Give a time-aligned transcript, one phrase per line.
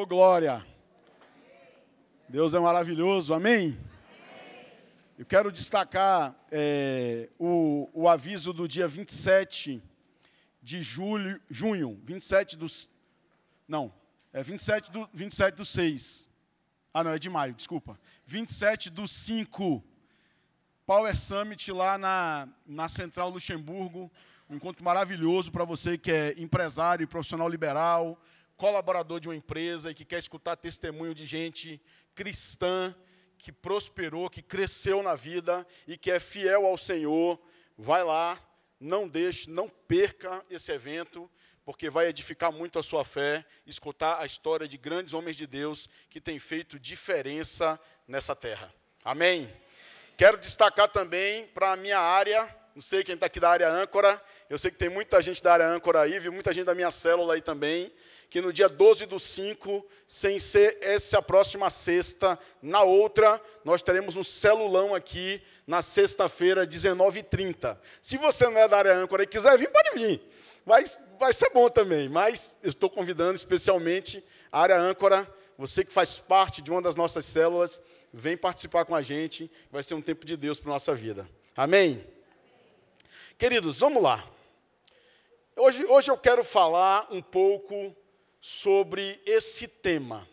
[0.00, 0.64] Ô, glória!
[2.28, 3.76] Deus é maravilhoso, amém?
[5.18, 9.82] Eu quero destacar é, o, o aviso do dia 27
[10.62, 12.88] de julho, junho, 27 dos.
[13.66, 13.92] Não,
[14.32, 16.28] é 27 do, 27 do 6.
[16.94, 17.98] Ah, não, é de maio, desculpa.
[18.24, 19.82] 27 do 5.
[20.86, 24.08] Power Summit lá na, na Central Luxemburgo.
[24.48, 28.16] Um encontro maravilhoso para você que é empresário e profissional liberal,
[28.58, 31.80] colaborador de uma empresa e que quer escutar testemunho de gente
[32.14, 32.94] cristã
[33.38, 37.40] que prosperou, que cresceu na vida e que é fiel ao Senhor.
[37.78, 38.36] Vai lá,
[38.80, 41.30] não deixe, não perca esse evento,
[41.64, 45.88] porque vai edificar muito a sua fé, escutar a história de grandes homens de Deus
[46.10, 48.74] que têm feito diferença nessa terra.
[49.04, 49.48] Amém?
[50.16, 52.42] Quero destacar também para a minha área,
[52.74, 55.52] não sei quem está aqui da área âncora, eu sei que tem muita gente da
[55.52, 56.32] área âncora aí, viu?
[56.32, 57.92] Muita gente da minha célula aí também.
[58.30, 64.16] Que no dia 12 do 5, sem ser essa próxima sexta, na outra, nós teremos
[64.16, 67.78] um celulão aqui na sexta-feira, 19h30.
[68.00, 70.20] Se você não é da área âncora e quiser vir, pode vir.
[70.64, 70.84] Vai,
[71.18, 74.22] vai ser bom também, mas estou convidando especialmente
[74.52, 78.94] a área âncora, você que faz parte de uma das nossas células, vem participar com
[78.94, 81.28] a gente, vai ser um tempo de Deus para a nossa vida.
[81.56, 82.04] Amém?
[83.38, 84.24] Queridos, vamos lá.
[85.56, 87.94] Hoje, hoje eu quero falar um pouco
[88.40, 90.28] sobre esse tema.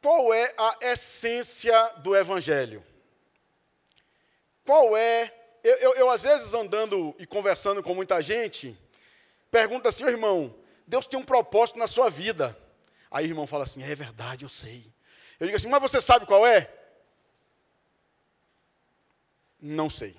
[0.00, 2.84] Qual é a essência do Evangelho?
[4.64, 5.34] Qual é.
[5.62, 8.78] Eu, eu, eu, às vezes, andando e conversando com muita gente,
[9.50, 10.54] pergunto assim, irmão,
[10.86, 12.56] Deus tem um propósito na sua vida.
[13.10, 14.86] Aí o irmão fala assim: é verdade, eu sei.
[15.38, 16.70] Eu digo assim, mas você sabe qual é?
[19.60, 20.16] Não sei.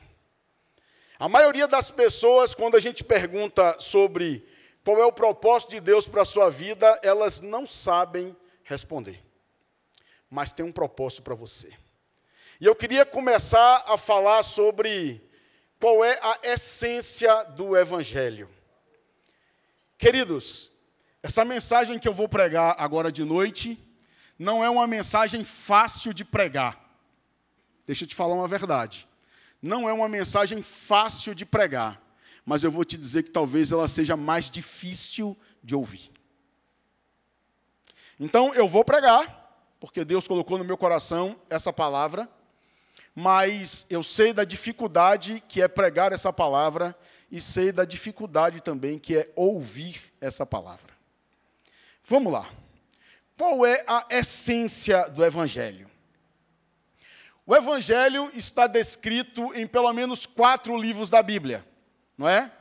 [1.18, 4.48] A maioria das pessoas, quando a gente pergunta sobre
[4.90, 9.24] qual é o propósito de Deus para a sua vida, elas não sabem responder.
[10.28, 11.72] Mas tem um propósito para você.
[12.60, 15.22] E eu queria começar a falar sobre
[15.80, 18.50] qual é a essência do Evangelho.
[19.96, 20.72] Queridos,
[21.22, 23.78] essa mensagem que eu vou pregar agora de noite
[24.40, 26.84] não é uma mensagem fácil de pregar.
[27.86, 29.08] Deixa eu te falar uma verdade
[29.62, 32.02] não é uma mensagem fácil de pregar,
[32.50, 36.10] mas eu vou te dizer que talvez ela seja mais difícil de ouvir.
[38.20, 42.28] Então eu vou pregar, porque Deus colocou no meu coração essa palavra,
[43.14, 46.98] mas eu sei da dificuldade que é pregar essa palavra
[47.30, 50.92] e sei da dificuldade também que é ouvir essa palavra.
[52.04, 52.50] Vamos lá.
[53.38, 55.88] Qual é a essência do Evangelho?
[57.46, 61.69] O Evangelho está descrito em pelo menos quatro livros da Bíblia,
[62.20, 62.52] não é?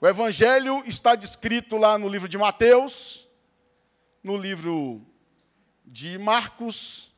[0.00, 3.26] O Evangelho está descrito lá no livro de Mateus,
[4.22, 5.00] no livro
[5.86, 7.10] de Marcos,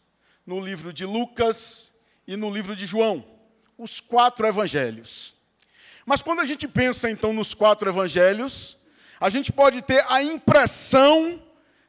[0.47, 1.91] no livro de Lucas
[2.25, 3.25] e no livro de João.
[3.77, 5.35] Os quatro evangelhos.
[6.07, 8.77] Mas quando a gente pensa então nos quatro evangelhos,
[9.19, 11.43] a gente pode ter a impressão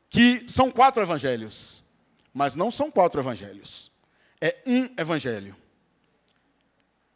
[0.10, 1.84] que são quatro evangelhos,
[2.34, 3.92] mas não são quatro evangelhos
[4.42, 5.56] é um evangelho,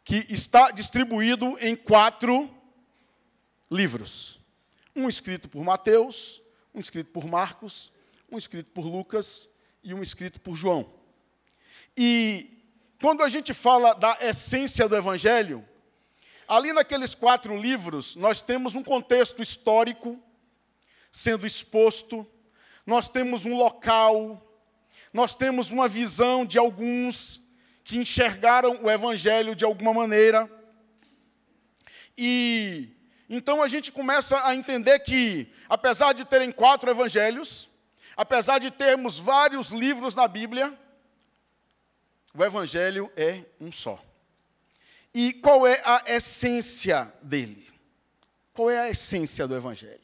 [0.04, 2.48] que está distribuído em quatro
[3.70, 4.40] livros:
[4.94, 6.42] um escrito por Mateus,
[6.74, 7.92] um escrito por Marcos,
[8.30, 9.48] um escrito por Lucas
[9.82, 10.88] e um escrito por João.
[11.96, 12.50] E
[13.00, 15.66] quando a gente fala da essência do evangelho,
[16.48, 20.20] ali naqueles quatro livros, nós temos um contexto histórico
[21.12, 22.26] sendo exposto,
[22.84, 24.42] nós temos um local,
[25.12, 27.40] nós temos uma visão de alguns
[27.82, 30.50] que enxergaram o evangelho de alguma maneira.
[32.18, 32.95] E
[33.28, 37.68] então a gente começa a entender que, apesar de terem quatro evangelhos,
[38.16, 40.76] apesar de termos vários livros na Bíblia,
[42.34, 44.02] o evangelho é um só.
[45.14, 47.66] E qual é a essência dele?
[48.52, 50.00] Qual é a essência do evangelho?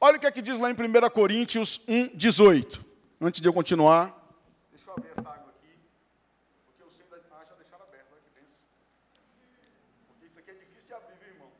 [0.00, 2.84] Olha o que é que diz lá em 1 Coríntios 1, 18.
[3.20, 4.22] Antes de eu continuar,
[4.72, 5.78] eu abrir essa água aqui,
[6.66, 8.56] porque eu sempre acho deixar aberta, olha que pensa.
[10.08, 11.52] Porque isso aqui é difícil de abrir, viu, irmão?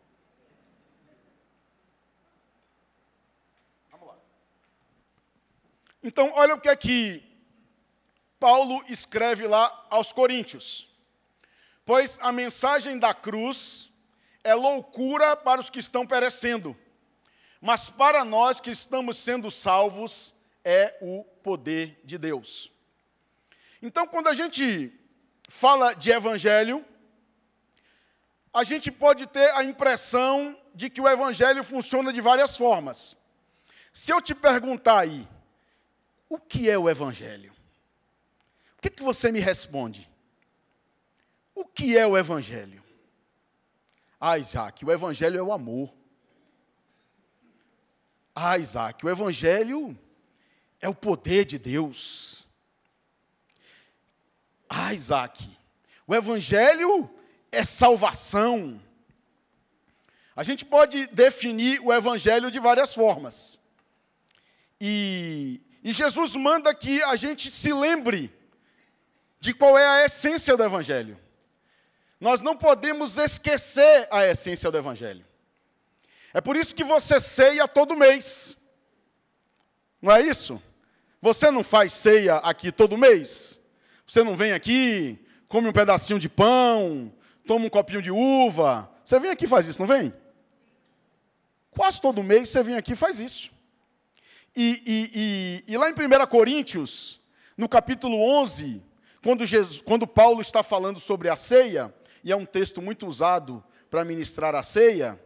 [3.92, 4.16] Vamos lá.
[6.02, 7.22] Então, olha o que é que
[8.40, 10.88] Paulo escreve lá aos Coríntios.
[11.84, 13.90] Pois a mensagem da cruz
[14.42, 16.76] é loucura para os que estão perecendo,
[17.60, 20.34] mas para nós que estamos sendo salvos
[20.64, 22.70] é o poder de Deus.
[23.80, 24.92] Então, quando a gente
[25.48, 26.84] fala de evangelho,
[28.52, 33.16] a gente pode ter a impressão de que o evangelho funciona de várias formas.
[33.92, 35.28] Se eu te perguntar aí,
[36.32, 37.52] o que é o Evangelho?
[38.78, 40.10] O que, que você me responde?
[41.54, 42.82] O que é o Evangelho?
[44.18, 45.92] Ah, Isaac, o Evangelho é o amor.
[48.34, 49.98] Ah, Isaac, o Evangelho
[50.80, 52.48] é o poder de Deus.
[54.66, 55.54] Ah, Isaac,
[56.06, 57.10] o Evangelho
[57.50, 58.80] é salvação.
[60.34, 63.60] A gente pode definir o Evangelho de várias formas.
[64.80, 68.32] E, e Jesus manda que a gente se lembre
[69.40, 71.18] de qual é a essência do Evangelho.
[72.20, 75.24] Nós não podemos esquecer a essência do Evangelho.
[76.32, 78.56] É por isso que você ceia todo mês.
[80.00, 80.62] Não é isso?
[81.20, 83.60] Você não faz ceia aqui todo mês?
[84.06, 85.18] Você não vem aqui,
[85.48, 87.12] come um pedacinho de pão,
[87.46, 88.88] toma um copinho de uva.
[89.04, 90.12] Você vem aqui e faz isso, não vem?
[91.72, 93.50] Quase todo mês você vem aqui e faz isso.
[94.54, 97.20] E, e, e, e lá em 1 Coríntios,
[97.56, 98.82] no capítulo 11,
[99.22, 103.64] quando, Jesus, quando Paulo está falando sobre a ceia, e é um texto muito usado
[103.90, 105.18] para ministrar a ceia,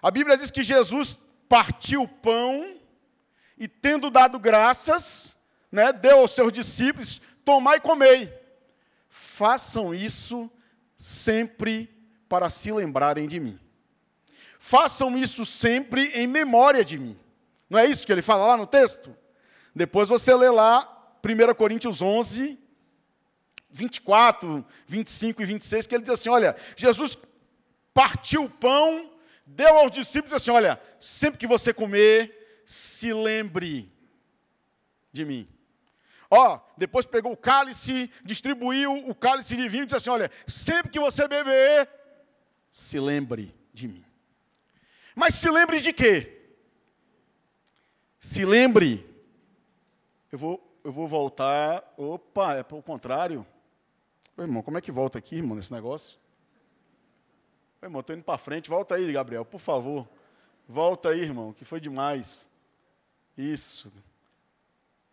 [0.00, 1.18] a Bíblia diz que Jesus
[1.48, 2.78] partiu o pão
[3.58, 5.36] e, tendo dado graças,
[5.70, 8.32] né, deu aos seus discípulos: tomai e comei.
[9.08, 10.50] Façam isso
[10.96, 11.88] sempre
[12.28, 13.58] para se lembrarem de mim.
[14.58, 17.18] Façam isso sempre em memória de mim.
[17.74, 19.12] Não é isso que ele fala lá no texto?
[19.74, 22.56] Depois você lê lá 1 Coríntios 11,
[23.68, 27.18] 24, 25 e 26, que ele diz assim: olha, Jesus
[27.92, 29.10] partiu o pão,
[29.44, 33.92] deu aos discípulos assim: olha, sempre que você comer, se lembre
[35.12, 35.48] de mim.
[36.30, 40.92] Ó, depois pegou o cálice, distribuiu o cálice de vinho e disse assim: olha, sempre
[40.92, 41.90] que você beber,
[42.70, 44.04] se lembre de mim.
[45.12, 46.43] Mas se lembre de quê?
[48.24, 49.06] Se lembre.
[50.32, 51.84] Eu vou, eu vou voltar.
[51.94, 53.46] Opa, é para o contrário.
[54.34, 56.18] Ô, irmão, como é que volta aqui, irmão, nesse negócio?
[57.82, 58.70] Ô, irmão, estou indo para frente.
[58.70, 60.08] Volta aí, Gabriel, por favor.
[60.66, 62.48] Volta aí, irmão, que foi demais.
[63.36, 63.92] Isso.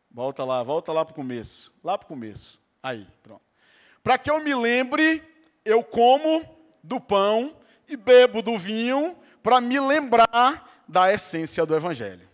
[0.09, 1.73] Volta lá, volta lá para o começo.
[1.83, 2.61] Lá para o começo.
[2.81, 3.43] Aí, pronto.
[4.01, 5.21] Para que eu me lembre,
[5.65, 6.45] eu como
[6.81, 7.53] do pão
[7.89, 12.30] e bebo do vinho para me lembrar da essência do Evangelho.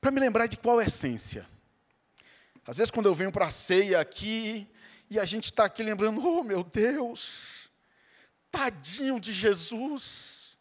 [0.00, 1.48] Para me lembrar de qual essência?
[2.66, 4.68] Às vezes, quando eu venho para a ceia aqui,
[5.10, 7.70] e a gente está aqui lembrando, oh meu Deus,
[8.50, 10.58] tadinho de Jesus,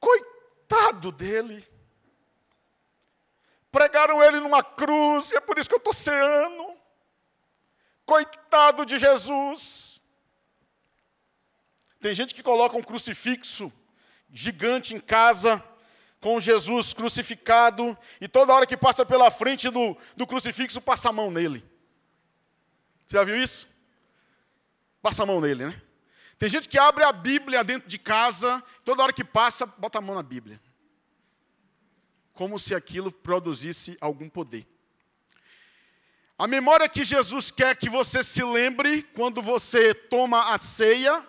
[0.00, 1.66] coitado dele.
[3.70, 6.76] Pregaram ele numa cruz, e é por isso que eu estou ceando.
[8.06, 10.00] Coitado de Jesus.
[12.00, 13.72] Tem gente que coloca um crucifixo
[14.30, 15.62] gigante em casa,
[16.24, 21.12] com Jesus crucificado, e toda hora que passa pela frente do, do crucifixo, passa a
[21.12, 21.62] mão nele.
[23.06, 23.68] Você já viu isso?
[25.02, 25.82] Passa a mão nele, né?
[26.38, 30.00] Tem gente que abre a Bíblia dentro de casa, toda hora que passa, bota a
[30.00, 30.58] mão na Bíblia.
[32.32, 34.66] Como se aquilo produzisse algum poder.
[36.38, 41.22] A memória que Jesus quer que você se lembre quando você toma a ceia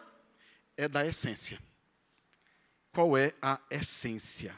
[0.78, 1.60] é da essência.
[2.94, 4.58] Qual é a essência?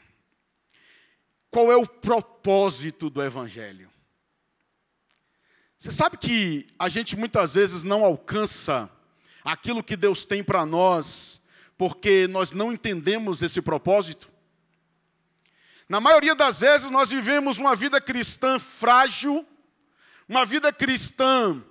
[1.50, 3.90] Qual é o propósito do Evangelho?
[5.76, 8.90] Você sabe que a gente muitas vezes não alcança
[9.44, 11.40] aquilo que Deus tem para nós,
[11.76, 14.28] porque nós não entendemos esse propósito?
[15.88, 19.46] Na maioria das vezes nós vivemos uma vida cristã frágil,
[20.28, 21.64] uma vida cristã,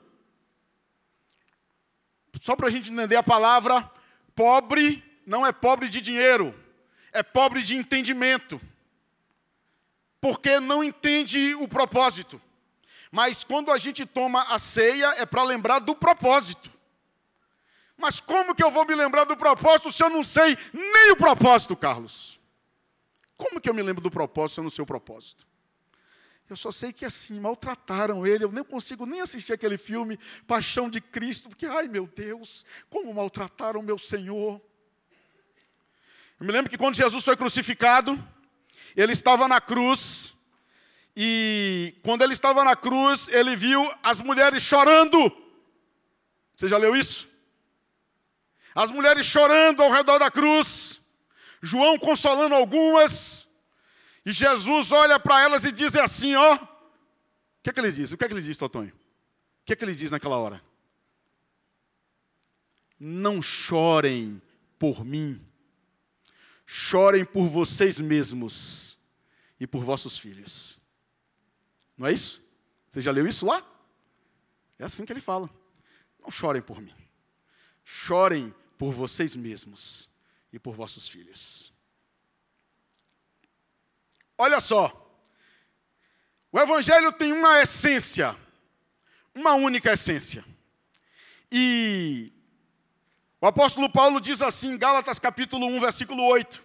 [2.42, 3.90] só para a gente entender a palavra,
[4.36, 6.58] pobre não é pobre de dinheiro,
[7.12, 8.62] é pobre de entendimento,
[10.28, 12.42] porque não entende o propósito.
[13.10, 16.70] Mas quando a gente toma a ceia é para lembrar do propósito.
[17.98, 21.16] Mas como que eu vou me lembrar do propósito se eu não sei nem o
[21.16, 22.38] propósito, Carlos?
[23.38, 25.48] Como que eu me lembro do propósito se eu não sei o propósito?
[26.50, 30.90] Eu só sei que assim, maltrataram ele, eu nem consigo nem assistir aquele filme Paixão
[30.90, 34.62] de Cristo, porque, ai meu Deus, como maltrataram meu Senhor.
[36.38, 38.22] Eu me lembro que quando Jesus foi crucificado,
[38.98, 40.36] ele estava na cruz,
[41.16, 45.18] e quando ele estava na cruz, ele viu as mulheres chorando.
[46.56, 47.28] Você já leu isso?
[48.76, 51.02] As mulheres chorando ao redor da cruz.
[51.62, 53.48] João consolando algumas.
[54.24, 56.56] E Jesus olha para elas e diz assim: Ó.
[56.56, 56.60] O
[57.64, 58.12] que é que ele diz?
[58.12, 58.94] O que é que ele diz, Totonho?
[58.94, 60.62] O que é que ele diz naquela hora?
[63.00, 64.42] Não chorem
[64.78, 65.47] por mim,
[66.70, 69.00] chorem por vocês mesmos
[69.58, 70.78] e por vossos filhos.
[71.98, 72.44] Não é isso?
[72.90, 73.66] Você já leu isso lá?
[74.78, 75.50] É assim que ele fala.
[76.22, 76.94] Não chorem por mim.
[77.86, 80.10] Chorem por vocês mesmos
[80.52, 81.74] e por vossos filhos.
[84.38, 85.06] Olha só.
[86.52, 88.36] O Evangelho tem uma essência,
[89.34, 90.44] uma única essência.
[91.50, 92.34] E
[93.40, 96.64] o apóstolo Paulo diz assim, em Gálatas capítulo 1, versículo 8: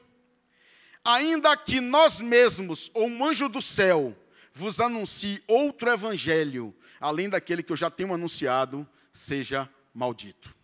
[1.04, 4.16] Ainda que nós mesmos, ou um anjo do céu,
[4.52, 10.54] vos anuncie outro evangelho, além daquele que eu já tenho anunciado, seja maldito.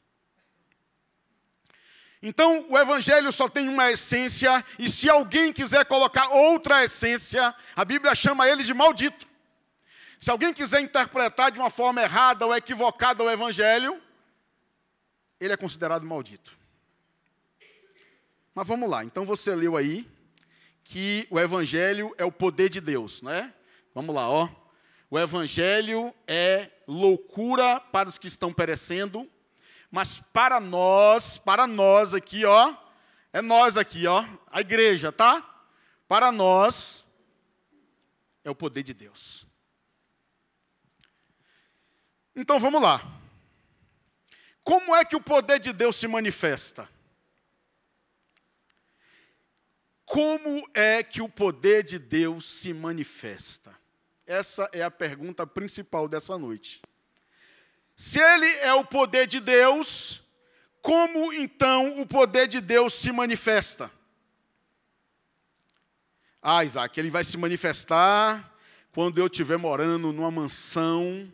[2.23, 7.85] Então, o evangelho só tem uma essência, e se alguém quiser colocar outra essência, a
[7.85, 9.27] Bíblia chama ele de maldito.
[10.19, 14.03] Se alguém quiser interpretar de uma forma errada ou equivocada o evangelho,
[15.40, 16.57] ele é considerado maldito.
[18.54, 20.09] Mas vamos lá, então você leu aí
[20.83, 23.54] que o evangelho é o poder de Deus, né?
[23.95, 24.49] Vamos lá, ó.
[25.11, 29.30] O evangelho é loucura para os que estão perecendo,
[29.90, 32.75] mas para nós, para nós aqui, ó,
[33.33, 35.42] é nós aqui, ó, a igreja, tá?
[36.09, 37.07] Para nós
[38.42, 39.47] é o poder de Deus.
[42.35, 43.18] Então vamos lá.
[44.69, 46.87] Como é que o poder de Deus se manifesta?
[50.05, 53.75] Como é que o poder de Deus se manifesta?
[54.27, 56.83] Essa é a pergunta principal dessa noite.
[57.97, 60.23] Se ele é o poder de Deus,
[60.83, 63.91] como então o poder de Deus se manifesta?
[66.43, 68.55] Ah, Isaac, ele vai se manifestar
[68.93, 71.33] quando eu estiver morando numa mansão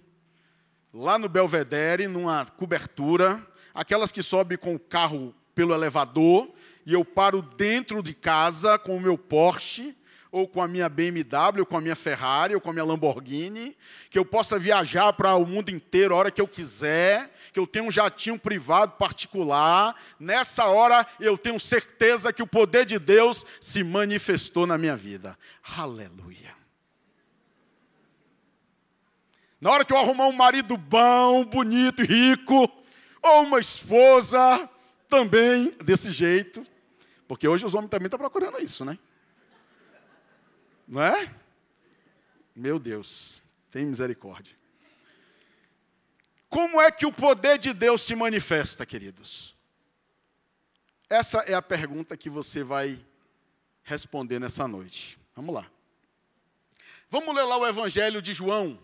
[0.95, 6.49] lá no Belvedere, numa cobertura, aquelas que sobem com o carro pelo elevador,
[6.87, 9.97] e eu paro dentro de casa com o meu Porsche,
[10.31, 13.77] ou com a minha BMW, ou com a minha Ferrari, ou com a minha Lamborghini,
[14.11, 17.67] que eu possa viajar para o mundo inteiro a hora que eu quiser, que eu
[17.67, 19.95] tenha um jatinho privado particular.
[20.19, 25.39] Nessa hora eu tenho certeza que o poder de Deus se manifestou na minha vida.
[25.77, 26.53] Aleluia.
[29.64, 32.71] Na hora que eu arrumar um marido bom, bonito e rico,
[33.23, 34.68] ou uma esposa
[35.09, 36.66] também desse jeito,
[37.26, 38.99] porque hoje os homens também estão procurando isso, né?
[40.87, 41.35] Não é?
[42.54, 44.54] Meu Deus, tem misericórdia.
[46.50, 49.56] Como é que o poder de Deus se manifesta, queridos?
[51.09, 53.02] Essa é a pergunta que você vai
[53.83, 55.18] responder nessa noite.
[55.35, 55.66] Vamos lá.
[57.09, 58.78] Vamos ler lá o Evangelho de João,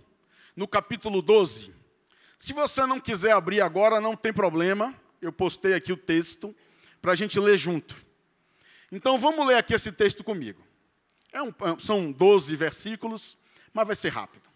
[0.60, 1.72] no capítulo 12.
[2.36, 6.54] Se você não quiser abrir agora, não tem problema, eu postei aqui o texto
[7.00, 7.96] para a gente ler junto.
[8.92, 10.62] Então vamos ler aqui esse texto comigo.
[11.32, 13.38] É um, é são 12 versículos,
[13.72, 14.50] mas vai ser rápido.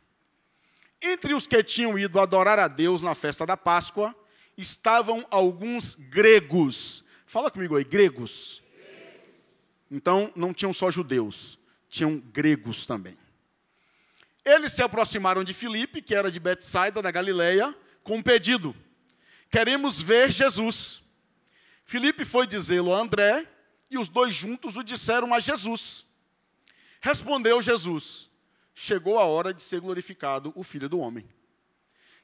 [1.01, 4.15] Entre os que tinham ido adorar a Deus na festa da Páscoa,
[4.59, 7.03] estavam alguns gregos.
[7.25, 8.63] Fala comigo aí, gregos.
[9.91, 11.59] Então, não tinham só judeus,
[11.89, 13.17] tinham gregos também.
[14.45, 18.77] Eles se aproximaram de Filipe, que era de Betsaida, da Galileia, com um pedido:
[19.51, 21.03] Queremos ver Jesus.
[21.85, 23.47] Filipe foi dizê-lo a André,
[23.91, 26.07] e os dois juntos o disseram a Jesus.
[27.01, 28.31] Respondeu Jesus:
[28.75, 31.27] Chegou a hora de ser glorificado o Filho do Homem.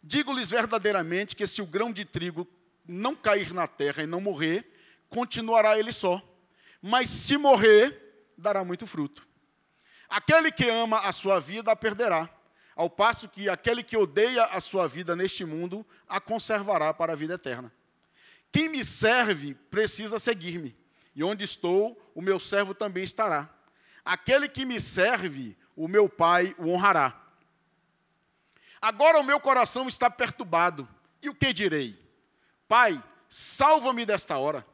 [0.02, 2.48] Digo-lhes verdadeiramente que se o grão de trigo
[2.86, 4.66] não cair na terra e não morrer,
[5.08, 6.22] continuará ele só.
[6.82, 9.26] Mas se morrer, dará muito fruto.
[10.10, 12.28] Aquele que ama a sua vida a perderá,
[12.74, 17.16] ao passo que aquele que odeia a sua vida neste mundo a conservará para a
[17.16, 17.72] vida eterna.
[18.50, 20.76] Quem me serve precisa seguir-me,
[21.14, 23.48] e onde estou, o meu servo também estará.
[24.04, 27.16] Aquele que me serve, o meu Pai o honrará.
[28.80, 30.88] Agora o meu coração está perturbado,
[31.22, 31.96] e o que direi?
[32.66, 34.66] Pai, salva-me desta hora.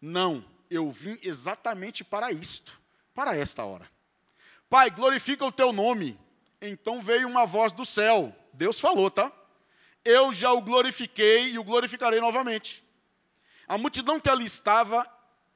[0.00, 2.80] Não, eu vim exatamente para isto,
[3.12, 3.90] para esta hora.
[4.70, 6.16] Pai, glorifica o teu nome.
[6.62, 8.32] Então veio uma voz do céu.
[8.52, 9.32] Deus falou, tá?
[10.04, 12.84] Eu já o glorifiquei e o glorificarei novamente.
[13.66, 15.04] A multidão que ali estava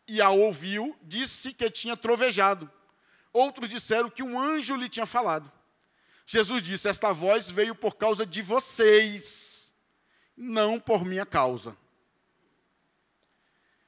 [0.09, 2.69] e a ouviu disse que tinha trovejado.
[3.33, 5.51] Outros disseram que um anjo lhe tinha falado.
[6.27, 9.73] Jesus disse: Esta voz veio por causa de vocês,
[10.37, 11.77] não por minha causa.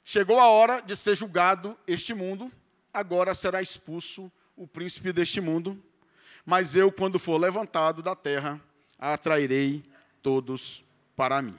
[0.04, 2.52] Chegou a hora de ser julgado este mundo,
[2.92, 5.80] agora será expulso o príncipe deste mundo,
[6.44, 8.60] mas eu, quando for levantado da terra,
[8.98, 9.84] atrairei
[10.22, 10.82] todos
[11.14, 11.58] para mim.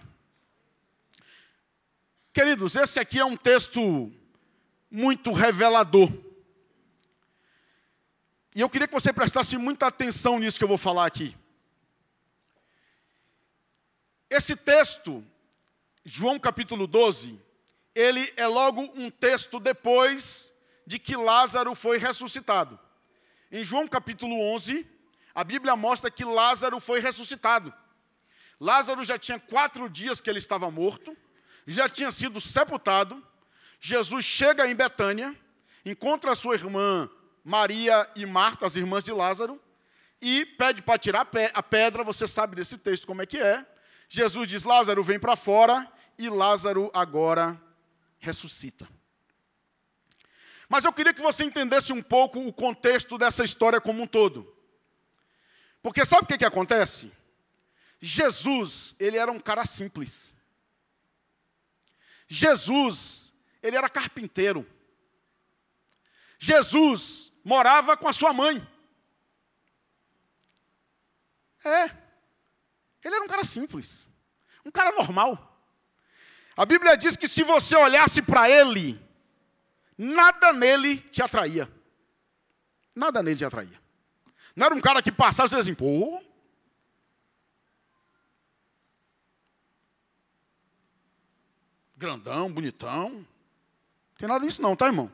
[2.34, 4.12] Queridos, esse aqui é um texto
[4.90, 6.12] muito revelador.
[8.56, 11.36] E eu queria que você prestasse muita atenção nisso que eu vou falar aqui.
[14.30, 15.24] Esse texto,
[16.04, 17.40] João capítulo 12,
[17.94, 20.54] ele é logo um texto depois
[20.86, 22.80] de que Lázaro foi ressuscitado.
[23.52, 24.86] Em João capítulo 11,
[25.34, 27.74] a Bíblia mostra que Lázaro foi ressuscitado.
[28.60, 31.16] Lázaro já tinha quatro dias que ele estava morto,
[31.66, 33.26] já tinha sido sepultado.
[33.80, 35.36] Jesus chega em Betânia,
[35.86, 37.10] encontra sua irmã
[37.44, 39.62] Maria e Marta, as irmãs de Lázaro,
[40.22, 42.04] e pede para tirar a pedra.
[42.04, 43.66] Você sabe desse texto como é que é.
[44.10, 47.62] Jesus diz: Lázaro, vem para fora, e Lázaro agora
[48.20, 48.97] ressuscita.
[50.70, 54.54] Mas eu queria que você entendesse um pouco o contexto dessa história como um todo.
[55.82, 57.12] Porque sabe o que, que acontece?
[58.02, 60.36] Jesus, ele era um cara simples.
[62.28, 63.34] Jesus,
[63.64, 64.68] ele era carpinteiro.
[66.38, 68.66] Jesus morava com a sua mãe.
[71.64, 71.86] É.
[73.04, 74.10] Ele era um cara simples.
[74.66, 75.58] Um cara normal.
[76.56, 79.00] A Bíblia diz que se você olhasse para ele,
[79.98, 81.70] nada nele te atraía.
[82.96, 83.82] Nada nele te atraía.
[84.56, 86.22] Não era um cara que passava e assim, pô.
[91.96, 93.10] Grandão, bonitão.
[93.10, 93.26] Não
[94.18, 95.12] tem nada disso não, tá, irmão?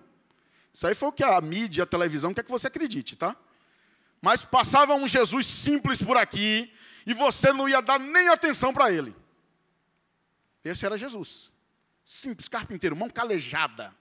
[0.73, 3.35] Isso aí foi o que a mídia, a televisão quer que você acredite, tá?
[4.21, 6.73] Mas passava um Jesus simples por aqui
[7.05, 9.15] e você não ia dar nem atenção para ele.
[10.63, 11.51] Esse era Jesus.
[12.03, 13.93] Simples, carpinteiro, mão calejada.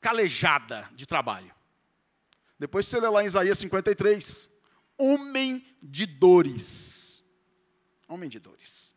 [0.00, 1.54] Calejada de trabalho.
[2.58, 4.50] Depois você lê lá em Isaías 53.
[4.98, 7.24] Homem de dores.
[8.08, 8.94] Homem de dores.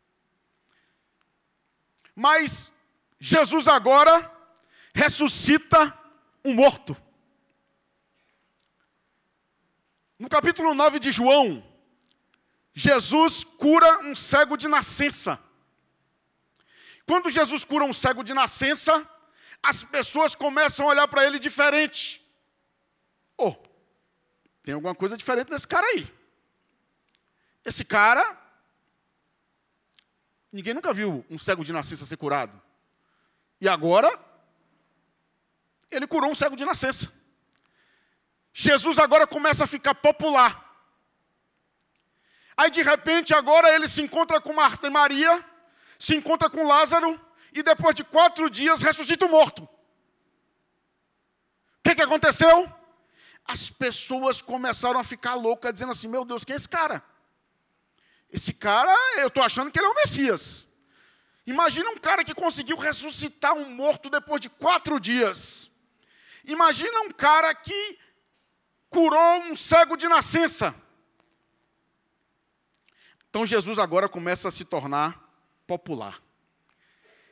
[2.15, 2.71] Mas
[3.19, 4.31] Jesus agora
[4.93, 5.97] ressuscita
[6.43, 6.95] um morto.
[10.17, 11.63] No capítulo 9 de João,
[12.73, 15.41] Jesus cura um cego de nascença.
[17.05, 19.09] Quando Jesus cura um cego de nascença,
[19.61, 22.25] as pessoas começam a olhar para ele diferente.
[23.37, 23.55] Oh,
[24.61, 26.11] tem alguma coisa diferente nesse cara aí.
[27.63, 28.37] Esse cara,
[30.51, 32.59] ninguém nunca viu um cego de nascença ser curado.
[33.61, 34.17] E agora,
[35.91, 37.11] ele curou um cego de nascença.
[38.53, 40.65] Jesus agora começa a ficar popular.
[42.55, 45.45] Aí de repente agora ele se encontra com Marta e Maria,
[45.97, 47.19] se encontra com Lázaro
[47.53, 49.63] e depois de quatro dias ressuscita o morto.
[49.63, 49.69] O
[51.83, 52.71] que, que aconteceu?
[53.45, 57.03] As pessoas começaram a ficar loucas, dizendo assim: Meu Deus, quem é esse cara?
[58.31, 60.67] Esse cara, eu estou achando que ele é o Messias.
[61.47, 65.71] Imagina um cara que conseguiu ressuscitar um morto depois de quatro dias.
[66.45, 67.97] Imagina um cara que
[68.87, 70.75] curou um cego de nascença.
[73.29, 75.19] Então Jesus agora começa a se tornar
[75.65, 76.21] popular.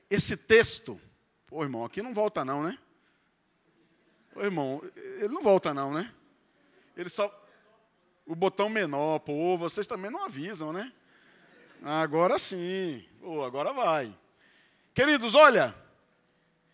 [0.09, 0.99] Esse texto,
[1.47, 2.77] pô irmão, aqui não volta não, né?
[4.35, 6.13] Ô irmão, ele não volta não, né?
[6.95, 7.33] Ele só.
[8.25, 10.91] O botão menor, pô, vocês também não avisam, né?
[11.83, 14.13] Agora sim, pô, agora vai.
[14.93, 15.75] Queridos, olha,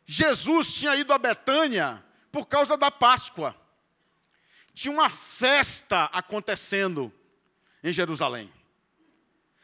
[0.06, 3.56] Jesus tinha ido a Betânia por causa da Páscoa.
[4.74, 7.14] Tinha uma festa acontecendo
[7.84, 8.52] em Jerusalém.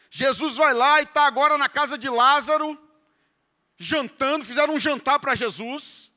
[0.09, 2.77] Jesus vai lá e está agora na casa de Lázaro,
[3.79, 6.11] jantando, fizeram um jantar para Jesus.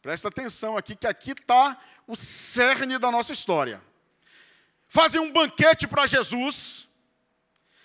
[0.00, 3.82] Presta atenção aqui, que aqui está o cerne da nossa história.
[4.86, 6.88] Fazem um banquete para Jesus.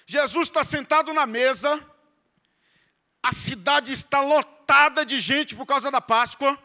[0.05, 1.83] Jesus está sentado na mesa.
[3.23, 6.57] A cidade está lotada de gente por causa da Páscoa.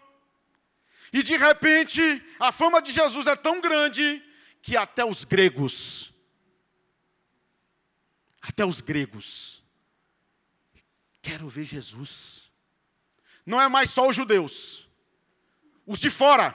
[1.13, 2.01] E de repente,
[2.39, 4.23] a fama de Jesus é tão grande
[4.63, 6.13] que até os gregos,
[8.41, 9.63] até os gregos,
[11.21, 12.42] quero ver Jesus.
[13.45, 14.89] Não é mais só os judeus,
[15.87, 16.55] os de fora.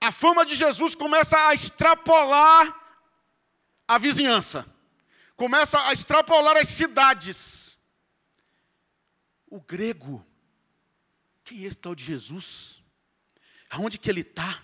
[0.00, 2.76] A fama de Jesus começa a extrapolar
[3.86, 4.66] a vizinhança,
[5.36, 7.78] começa a extrapolar as cidades.
[9.46, 10.24] O grego,
[11.44, 12.82] quem é esse tal de Jesus?
[13.68, 14.62] Aonde que ele está?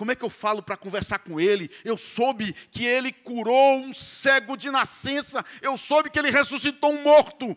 [0.00, 1.70] Como é que eu falo para conversar com ele?
[1.84, 5.44] Eu soube que ele curou um cego de nascença.
[5.60, 7.54] Eu soube que ele ressuscitou um morto.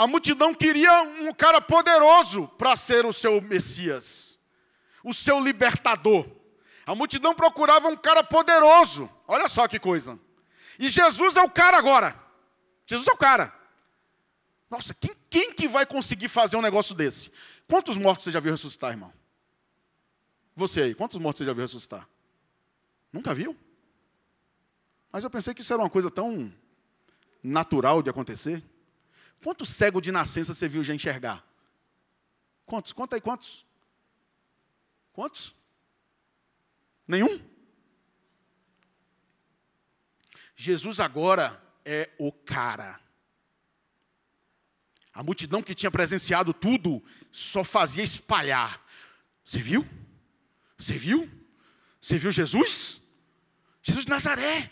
[0.00, 4.38] A multidão queria um cara poderoso para ser o seu Messias,
[5.04, 6.26] o seu libertador.
[6.86, 9.10] A multidão procurava um cara poderoso.
[9.28, 10.18] Olha só que coisa.
[10.78, 12.18] E Jesus é o cara agora.
[12.86, 13.54] Jesus é o cara.
[14.70, 17.30] Nossa, quem, quem que vai conseguir fazer um negócio desse?
[17.68, 19.12] Quantos mortos você já viu ressuscitar, irmão?
[20.56, 22.08] Você aí, quantos mortos você já viu ressuscitar?
[23.12, 23.54] Nunca viu?
[25.12, 26.50] Mas eu pensei que isso era uma coisa tão
[27.42, 28.64] natural de acontecer.
[29.42, 31.44] Quantos cegos de nascença você viu já enxergar?
[32.66, 32.92] Quantos?
[32.92, 33.64] Conta aí quantos?
[35.12, 35.54] Quantos?
[37.06, 37.40] Nenhum?
[40.54, 43.00] Jesus agora é o cara.
[45.12, 48.84] A multidão que tinha presenciado tudo só fazia espalhar.
[49.42, 49.84] Você viu?
[50.78, 51.28] Você viu?
[52.00, 53.00] Você viu Jesus?
[53.82, 54.70] Jesus de Nazaré.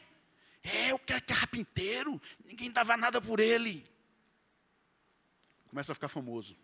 [0.63, 2.21] É, o que é carpinteiro.
[2.45, 3.85] Ninguém dava nada por ele.
[5.69, 6.57] Começa a ficar famoso.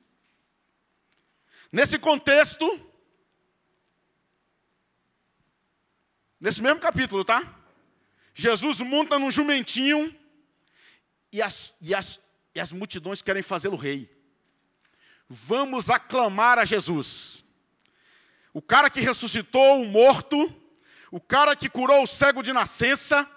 [1.70, 2.64] Nesse contexto,
[6.40, 7.42] nesse mesmo capítulo, tá?
[8.32, 10.14] Jesus monta num jumentinho
[11.32, 12.20] e as, e as,
[12.54, 14.10] e as multidões querem fazê-lo rei.
[15.28, 17.44] Vamos aclamar a Jesus.
[18.52, 20.54] O cara que ressuscitou o morto,
[21.10, 23.28] o cara que curou o cego de nascença,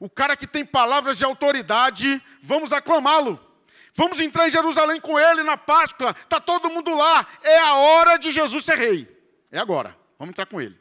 [0.00, 3.51] o cara que tem palavras de autoridade, vamos aclamá-lo.
[3.94, 7.26] Vamos entrar em Jerusalém com ele na Páscoa, está todo mundo lá.
[7.42, 9.08] É a hora de Jesus ser rei.
[9.50, 10.78] É agora, vamos entrar com ele.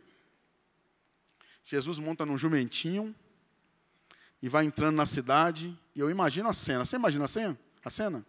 [1.63, 3.15] Jesus monta num jumentinho
[4.41, 6.83] e vai entrando na cidade, e eu imagino a cena.
[6.83, 7.59] Você imagina a cena?
[7.83, 8.25] A cena?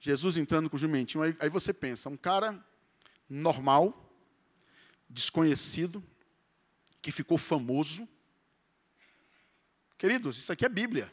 [0.00, 2.58] Jesus entrando com o jumentinho, aí, aí você pensa, um cara
[3.28, 4.10] normal,
[5.08, 6.02] desconhecido,
[7.02, 8.08] que ficou famoso.
[9.98, 11.12] Queridos, isso aqui é Bíblia.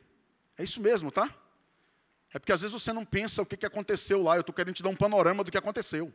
[0.57, 1.33] É isso mesmo, tá?
[2.35, 4.35] É porque às vezes você não pensa o que aconteceu lá.
[4.35, 6.13] Eu estou querendo te dar um panorama do que aconteceu.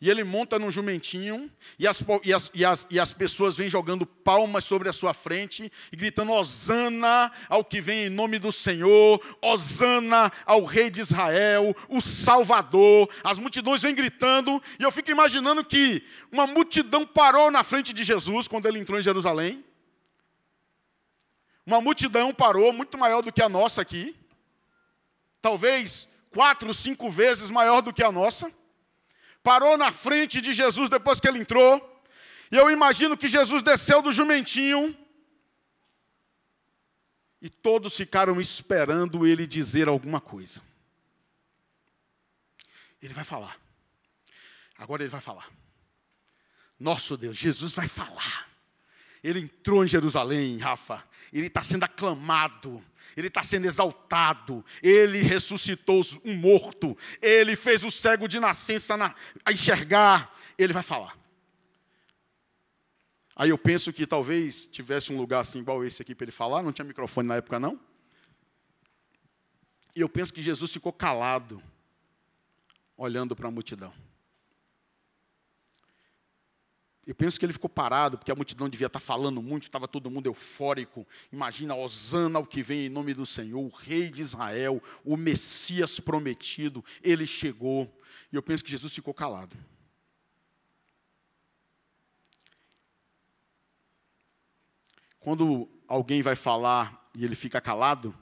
[0.00, 3.68] E ele monta num jumentinho, e as, e, as, e, as, e as pessoas vêm
[3.68, 8.50] jogando palmas sobre a sua frente, e gritando: Hosana ao que vem em nome do
[8.50, 13.10] Senhor, Hosana ao Rei de Israel, o Salvador.
[13.22, 18.04] As multidões vêm gritando, e eu fico imaginando que uma multidão parou na frente de
[18.04, 19.62] Jesus quando ele entrou em Jerusalém.
[21.66, 24.16] Uma multidão parou, muito maior do que a nossa aqui,
[25.48, 28.52] talvez quatro, cinco vezes maior do que a nossa
[29.42, 32.04] parou na frente de Jesus depois que ele entrou.
[32.52, 34.94] E eu imagino que Jesus desceu do jumentinho.
[37.40, 40.60] E todos ficaram esperando ele dizer alguma coisa.
[43.00, 43.56] Ele vai falar.
[44.76, 45.48] Agora ele vai falar.
[46.78, 48.48] Nosso Deus, Jesus vai falar.
[49.24, 51.02] Ele entrou em Jerusalém, Rafa.
[51.32, 52.84] Ele está sendo aclamado
[53.16, 59.14] ele está sendo exaltado, ele ressuscitou um morto, ele fez o cego de nascença na,
[59.44, 61.16] a enxergar, ele vai falar.
[63.34, 66.62] Aí eu penso que talvez tivesse um lugar assim igual esse aqui para ele falar,
[66.62, 67.78] não tinha microfone na época não.
[69.94, 71.62] E eu penso que Jesus ficou calado,
[72.96, 73.92] olhando para a multidão.
[77.08, 80.10] Eu penso que ele ficou parado, porque a multidão devia estar falando muito, estava todo
[80.10, 81.06] mundo eufórico.
[81.32, 85.98] Imagina, Osana, o que vem em nome do Senhor, o rei de Israel, o Messias
[85.98, 87.90] prometido, ele chegou.
[88.30, 89.56] E eu penso que Jesus ficou calado.
[95.18, 98.14] Quando alguém vai falar e ele fica calado,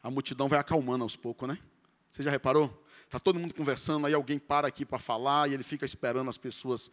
[0.00, 1.58] a multidão vai acalmando aos poucos, né?
[2.08, 2.80] Você já reparou?
[3.06, 6.38] Está todo mundo conversando, aí alguém para aqui para falar e ele fica esperando as
[6.38, 6.92] pessoas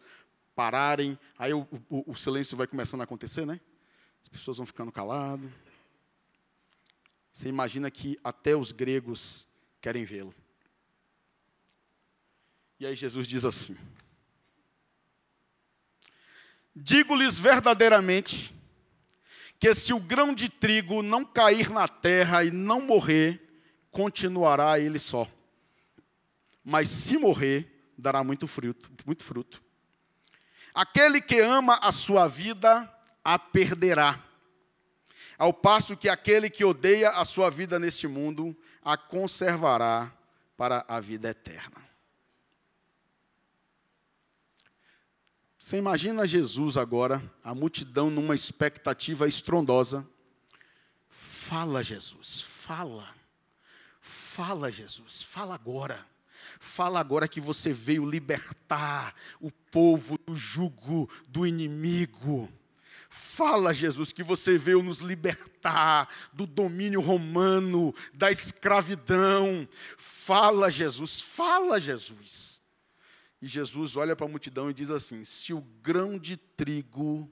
[0.58, 3.60] pararem, aí o, o, o silêncio vai começando a acontecer, né?
[4.20, 5.48] As pessoas vão ficando caladas.
[7.32, 9.46] Você imagina que até os gregos
[9.80, 10.34] querem vê-lo.
[12.80, 13.76] E aí Jesus diz assim:
[16.74, 18.52] Digo-lhes verdadeiramente
[19.60, 24.98] que se o grão de trigo não cair na terra e não morrer, continuará ele
[24.98, 25.30] só.
[26.64, 29.67] Mas se morrer, dará muito fruto, muito fruto.
[30.78, 32.88] Aquele que ama a sua vida,
[33.24, 34.22] a perderá.
[35.36, 40.16] Ao passo que aquele que odeia a sua vida neste mundo, a conservará
[40.56, 41.82] para a vida eterna.
[45.58, 50.08] Você imagina Jesus agora, a multidão numa expectativa estrondosa.
[51.08, 53.12] Fala, Jesus, fala.
[54.00, 56.06] Fala, Jesus, fala agora.
[56.58, 62.48] Fala agora que você veio libertar o povo do jugo do inimigo.
[63.08, 69.66] Fala, Jesus, que você veio nos libertar do domínio romano, da escravidão.
[69.96, 72.60] Fala, Jesus, fala, Jesus.
[73.40, 77.30] E Jesus olha para a multidão e diz assim: se o grão de trigo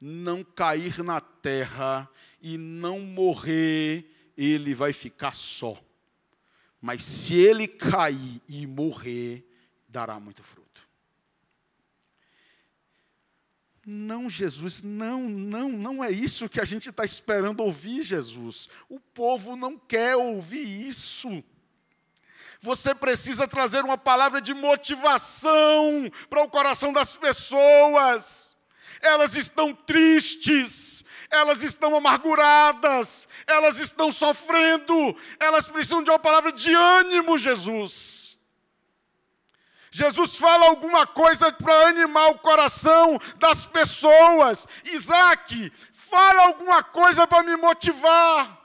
[0.00, 2.08] não cair na terra
[2.40, 5.76] e não morrer, ele vai ficar só.
[6.82, 9.48] Mas se ele cair e morrer,
[9.88, 10.82] dará muito fruto.
[13.86, 18.68] Não, Jesus, não, não, não é isso que a gente está esperando ouvir, Jesus.
[18.88, 21.42] O povo não quer ouvir isso.
[22.60, 28.56] Você precisa trazer uma palavra de motivação para o coração das pessoas.
[29.00, 36.72] Elas estão tristes, elas estão amarguradas, elas estão sofrendo, elas precisam de uma palavra de
[36.74, 38.38] ânimo, Jesus.
[39.90, 44.68] Jesus fala alguma coisa para animar o coração das pessoas.
[44.84, 48.60] Isaac, fala alguma coisa para me motivar.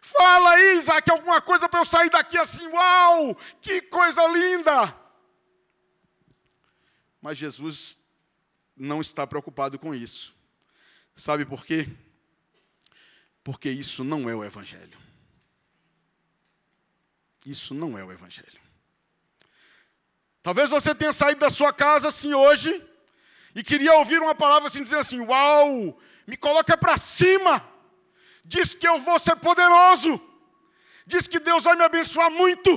[0.00, 4.94] Fala aí, Isaac, alguma coisa para eu sair daqui assim, uau, que coisa linda.
[7.20, 8.01] Mas Jesus
[8.76, 10.34] não está preocupado com isso.
[11.14, 11.88] Sabe por quê?
[13.44, 14.98] Porque isso não é o Evangelho.
[17.44, 18.60] Isso não é o Evangelho.
[20.42, 22.82] Talvez você tenha saído da sua casa assim hoje
[23.54, 27.68] e queria ouvir uma palavra assim, dizer assim: Uau, me coloca para cima.
[28.44, 30.20] Diz que eu vou ser poderoso.
[31.06, 32.70] Diz que Deus vai me abençoar muito.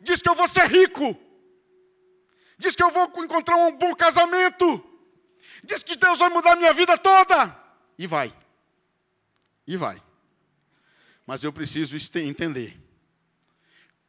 [0.00, 1.18] Diz que eu vou ser rico.
[2.58, 4.82] Diz que eu vou encontrar um bom casamento.
[5.66, 7.54] Diz que Deus vai mudar minha vida toda.
[7.98, 8.34] E vai.
[9.66, 10.02] E vai.
[11.26, 12.80] Mas eu preciso entender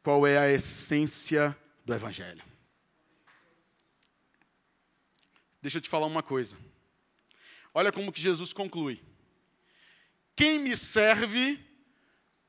[0.02, 2.42] qual é a essência do Evangelho.
[5.60, 6.56] Deixa eu te falar uma coisa.
[7.74, 9.02] Olha como que Jesus conclui.
[10.36, 11.58] Quem me serve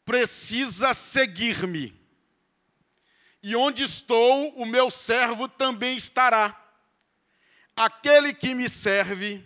[0.06, 2.00] precisa seguir-me.
[3.42, 6.59] E onde estou, o meu servo também estará.
[7.80, 9.42] Aquele que me serve,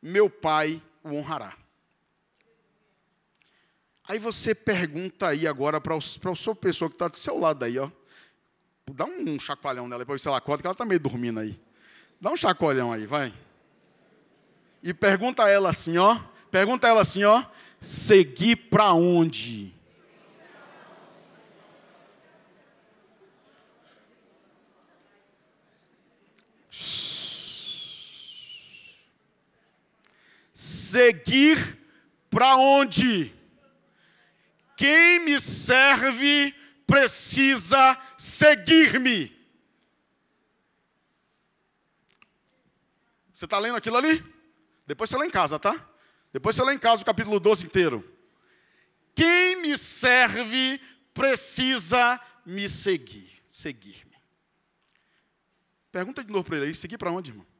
[0.00, 1.52] meu Pai o honrará.
[4.08, 7.78] Aí você pergunta aí agora para a sua pessoa que está do seu lado aí,
[7.78, 7.90] ó.
[8.90, 11.60] Dá um chacoalhão nela, depois se ela acorda, que ela está meio dormindo aí.
[12.18, 13.34] Dá um chacoalhão aí, vai.
[14.82, 16.18] E pergunta a ela assim, ó.
[16.50, 17.44] Pergunta a ela assim, ó.
[17.78, 19.74] Seguir para onde?
[30.64, 31.78] Seguir
[32.30, 33.30] para onde?
[34.78, 36.54] Quem me serve
[36.86, 39.30] precisa seguir-me.
[43.34, 44.24] Você está lendo aquilo ali?
[44.86, 45.86] Depois você lê em casa, tá?
[46.32, 48.02] Depois você lê em casa o capítulo 12 inteiro.
[49.14, 50.80] Quem me serve
[51.12, 53.42] precisa me seguir.
[53.46, 54.16] Seguir-me.
[55.92, 57.53] Pergunta de novo para ele aí: seguir para onde, irmão?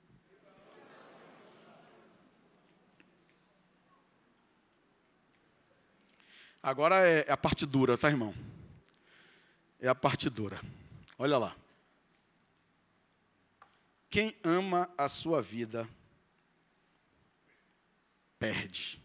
[6.65, 8.35] Agora é, é a parte dura, tá, irmão?
[9.79, 10.59] É a parte dura.
[11.19, 11.55] Olha lá.
[14.09, 15.87] Quem ama a sua vida,
[18.39, 18.99] perde.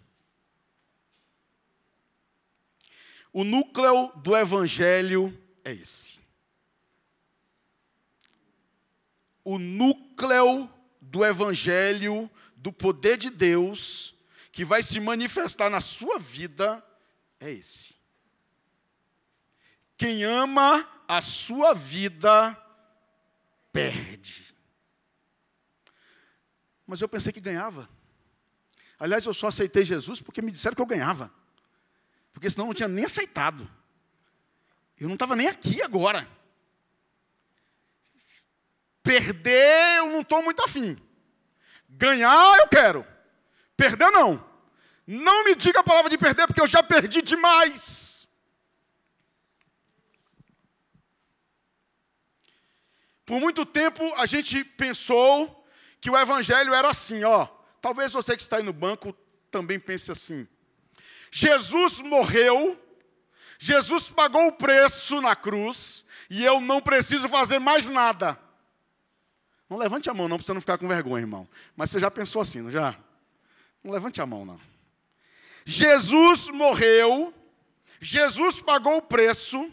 [3.33, 6.21] O núcleo do Evangelho é esse.
[9.43, 10.69] O núcleo
[11.01, 14.15] do Evangelho, do poder de Deus,
[14.49, 16.81] que vai se manifestar na sua vida,
[17.39, 17.95] é esse.
[19.97, 22.57] Quem ama a sua vida,
[23.71, 24.49] perde
[26.89, 27.87] mas eu pensei que ganhava.
[28.97, 31.31] Aliás, eu só aceitei Jesus porque me disseram que eu ganhava.
[32.33, 33.69] Porque senão eu não tinha nem aceitado.
[34.99, 36.27] Eu não estava nem aqui agora.
[39.03, 40.97] Perder, eu não estou muito afim.
[41.87, 43.05] Ganhar, eu quero.
[43.77, 44.43] Perder, não.
[45.11, 48.27] Não me diga a palavra de perder, porque eu já perdi demais.
[53.25, 55.65] Por muito tempo a gente pensou
[55.99, 57.47] que o evangelho era assim, ó.
[57.81, 59.11] Talvez você que está aí no banco
[59.49, 60.47] também pense assim.
[61.31, 62.79] Jesus morreu,
[63.57, 68.39] Jesus pagou o preço na cruz, e eu não preciso fazer mais nada.
[69.67, 71.49] Não levante a mão, não, para você não ficar com vergonha, irmão.
[71.75, 72.95] Mas você já pensou assim, não já?
[73.83, 74.68] Não levante a mão, não.
[75.69, 77.31] Jesus morreu,
[78.01, 79.71] Jesus pagou o preço,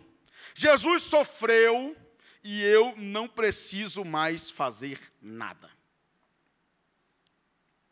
[0.54, 1.96] Jesus sofreu,
[2.44, 5.70] e eu não preciso mais fazer nada.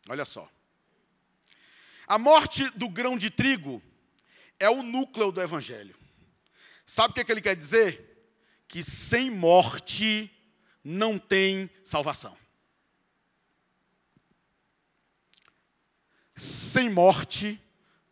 [0.07, 0.47] Olha só.
[2.05, 3.81] A morte do grão de trigo
[4.59, 5.97] é o núcleo do evangelho.
[6.85, 8.29] Sabe o que, é que ele quer dizer?
[8.67, 10.31] Que sem morte
[10.83, 12.37] não tem salvação.
[16.35, 17.59] Sem morte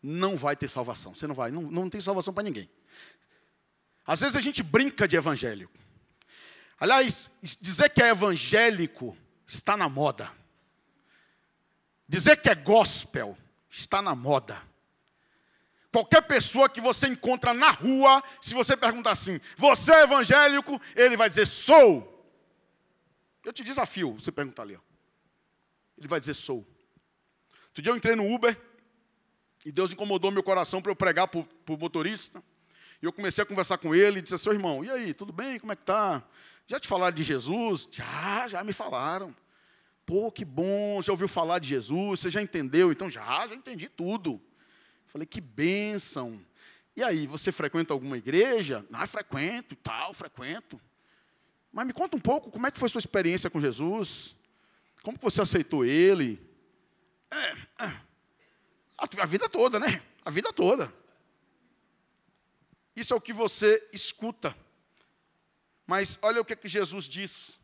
[0.04, 1.16] não vai ter salvação.
[1.16, 2.70] Você não vai, não, não tem salvação para ninguém.
[4.06, 5.70] Às vezes a gente brinca de evangelho.
[6.78, 10.30] Aliás, dizer que é evangélico está na moda.
[12.06, 13.38] Dizer que é gospel
[13.70, 14.62] está na moda.
[15.90, 20.82] Qualquer pessoa que você encontra na rua, se você perguntar assim, você é evangélico?
[20.96, 22.10] Ele vai dizer, sou.
[23.46, 24.76] Eu te desafio, você perguntar ali.
[24.76, 24.80] Ó.
[25.98, 26.68] Ele vai dizer, sou.
[27.68, 28.60] Outro dia eu entrei no Uber
[29.66, 32.44] e Deus incomodou meu coração para eu pregar para o motorista.
[33.02, 35.60] E eu comecei a conversar com ele e disse, seu irmão, e aí, tudo bem?
[35.60, 36.24] Como é que tá?
[36.68, 37.88] Já te falaram de Jesus?
[37.92, 39.36] Já, já me falaram.
[40.06, 42.22] Pô, que bom, já ouviu falar de Jesus?
[42.22, 42.92] Você já entendeu?
[42.92, 44.42] Então, já, já entendi tudo.
[45.08, 46.40] Falei, que bênção.
[46.96, 48.86] E aí, você frequenta alguma igreja?
[48.92, 50.80] Ah, frequento, tal, frequento.
[51.72, 54.36] Mas me conta um pouco, como é que foi sua experiência com Jesus?
[55.02, 56.40] Como que você aceitou Ele?
[57.32, 57.94] É, é,
[59.20, 60.04] a vida toda, né?
[60.24, 60.94] A vida toda.
[62.96, 64.56] Isso é o que você escuta.
[65.86, 67.60] Mas olha o que, que Jesus diz.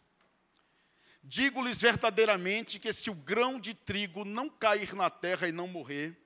[1.23, 6.17] Digo-lhes verdadeiramente que se o grão de trigo não cair na terra e não morrer,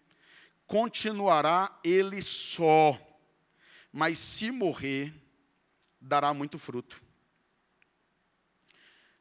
[0.66, 3.00] continuará ele só.
[3.92, 5.14] Mas se morrer,
[6.00, 7.02] dará muito fruto.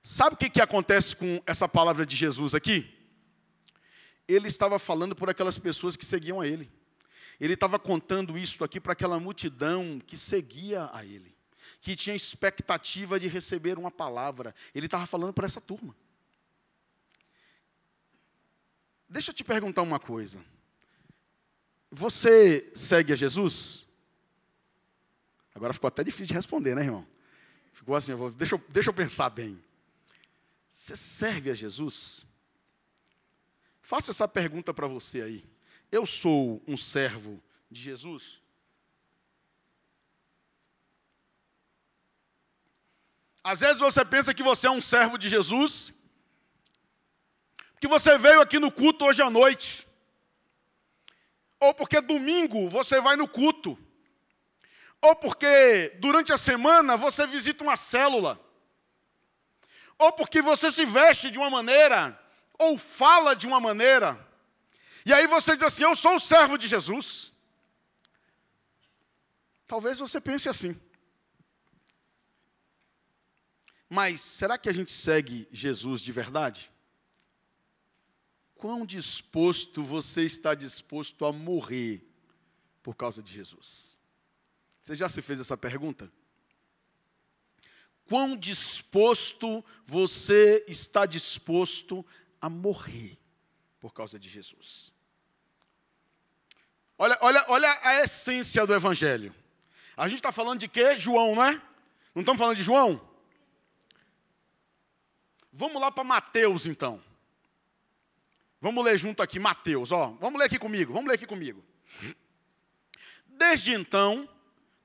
[0.03, 3.02] Sabe o que, que acontece com essa palavra de Jesus aqui?
[4.29, 6.71] Ele estava falando por aquelas pessoas que seguiam a ele.
[7.41, 11.33] Ele estava contando isso aqui para aquela multidão que seguia a ele
[11.83, 14.55] que tinha expectativa de receber uma palavra.
[14.73, 15.95] Ele estava falando para essa turma.
[19.09, 20.41] Deixa eu te perguntar uma coisa.
[21.91, 23.85] Você segue a Jesus?
[25.53, 27.07] Agora ficou até difícil de responder, né, irmão?
[27.73, 29.61] Ficou assim, vou, deixa, eu, deixa eu pensar bem.
[30.69, 32.25] Você serve a Jesus?
[33.93, 35.45] Faça essa pergunta para você aí.
[35.91, 38.41] Eu sou um servo de Jesus?
[43.45, 45.93] Às vezes você pensa que você é um servo de Jesus,
[47.79, 49.87] que você veio aqui no culto hoje à noite,
[51.61, 53.79] ou porque domingo você vai no culto,
[55.03, 58.41] ou porque durante a semana você visita uma célula,
[59.99, 62.22] ou porque você se veste de uma maneira,
[62.59, 64.19] ou fala de uma maneira,
[65.05, 67.33] e aí você diz assim: Eu sou o servo de Jesus.
[69.67, 70.81] Talvez você pense assim.
[73.89, 76.71] Mas será que a gente segue Jesus de verdade?
[78.55, 82.07] Quão disposto você está disposto a morrer
[82.83, 83.99] por causa de Jesus?
[84.81, 86.11] Você já se fez essa pergunta?
[88.07, 92.05] Quão disposto você está disposto
[92.43, 93.17] a morrer
[93.79, 94.93] por causa de Jesus?
[96.99, 99.33] Olha, olha, olha a essência do Evangelho.
[99.97, 100.99] A gente está falando de quê?
[100.99, 101.63] João, não é?
[102.15, 103.01] Não estamos falando de João?
[105.53, 107.03] Vamos lá para Mateus, então.
[108.61, 110.17] Vamos ler junto aqui, Mateus, ó.
[110.21, 111.65] Vamos ler aqui comigo, vamos ler aqui comigo.
[113.27, 114.29] Desde então,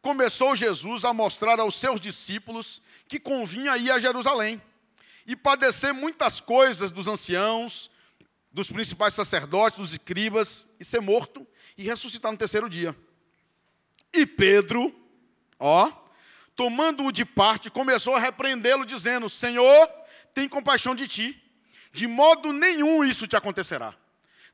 [0.02, 4.62] começou Jesus a mostrar aos seus discípulos que convinha ir a Jerusalém
[5.28, 7.92] e padecer muitas coisas dos anciãos,
[8.50, 11.46] dos principais sacerdotes, dos escribas, e ser morto
[11.78, 12.96] e ressuscitar no terceiro dia.
[14.14, 14.96] E Pedro,
[15.60, 15.92] ó,
[16.56, 19.88] tomando-o de parte, começou a repreendê-lo, dizendo: Senhor,
[20.34, 21.44] tem compaixão de ti.
[21.92, 23.94] De modo nenhum isso te acontecerá.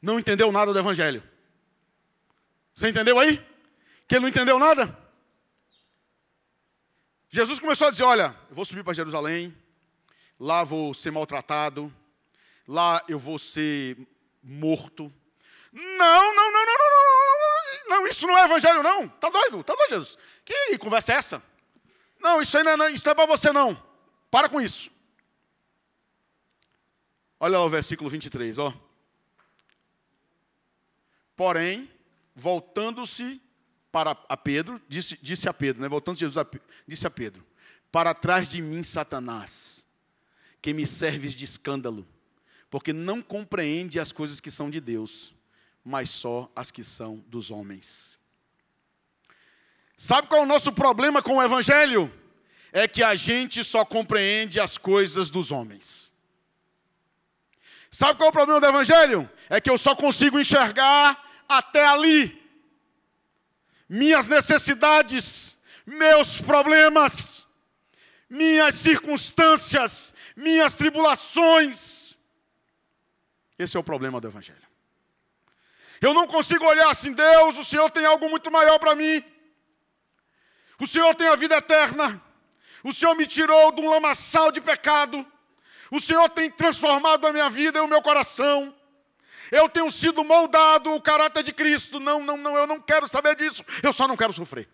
[0.01, 1.23] Não entendeu nada do Evangelho.
[2.73, 3.37] Você entendeu aí?
[4.07, 4.97] Que ele não entendeu nada?
[7.29, 9.55] Jesus começou a dizer: Olha, eu vou subir para Jerusalém,
[10.39, 11.93] lá vou ser maltratado,
[12.67, 13.97] lá eu vou ser
[14.41, 15.11] morto.
[15.71, 19.07] Não, não, não, não, não, não, não, isso não é evangelho, não.
[19.07, 19.63] Tá doido?
[19.63, 20.17] Tá doido, Jesus?
[20.45, 21.43] Que conversa é essa?
[22.19, 23.81] Não, isso aí não é, isso não é para você, não.
[24.29, 24.91] Para com isso.
[27.39, 28.73] Olha lá o versículo 23, ó.
[31.35, 31.89] Porém,
[32.35, 33.41] voltando-se
[33.91, 35.89] para a Pedro, disse, disse a Pedro, né?
[35.89, 36.47] voltando Jesus a,
[36.87, 37.45] disse a Pedro:
[37.91, 39.82] Para trás de mim, Satanás,
[40.63, 42.07] que me serves de escândalo,
[42.71, 45.35] porque não compreende as coisas que são de Deus,
[45.83, 48.17] mas só as que são dos homens.
[49.97, 52.11] Sabe qual é o nosso problema com o Evangelho?
[52.71, 56.09] É que a gente só compreende as coisas dos homens.
[57.91, 59.29] Sabe qual é o problema do Evangelho?
[59.49, 62.41] É que eu só consigo enxergar até ali.
[63.89, 67.42] Minhas necessidades, meus problemas,
[68.33, 72.17] minhas circunstâncias, minhas tribulações.
[73.59, 74.67] Esse é o problema do Evangelho.
[76.01, 79.23] Eu não consigo olhar assim, Deus, o Senhor tem algo muito maior para mim.
[80.79, 82.21] O Senhor tem a vida eterna.
[82.83, 85.25] O Senhor me tirou de um lamaçal de pecado.
[85.91, 88.75] O Senhor tem transformado a minha vida e o meu coração.
[89.51, 91.99] Eu tenho sido moldado o caráter de Cristo.
[91.99, 93.63] Não, não, não, eu não quero saber disso.
[93.83, 94.67] Eu só não quero sofrer.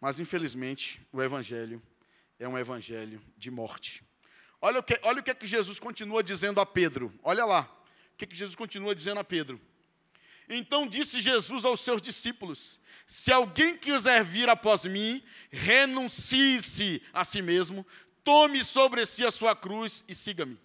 [0.00, 1.82] Mas infelizmente, o evangelho
[2.38, 4.02] é um evangelho de morte.
[4.60, 7.12] Olha o que, olha o que, é que Jesus continua dizendo a Pedro.
[7.22, 7.70] Olha lá.
[8.12, 9.60] O que, é que Jesus continua dizendo a Pedro.
[10.48, 17.40] Então disse Jesus aos seus discípulos: Se alguém quiser vir após mim, renuncie-se a si
[17.40, 17.86] mesmo,
[18.24, 20.58] tome sobre si a sua cruz e siga-me.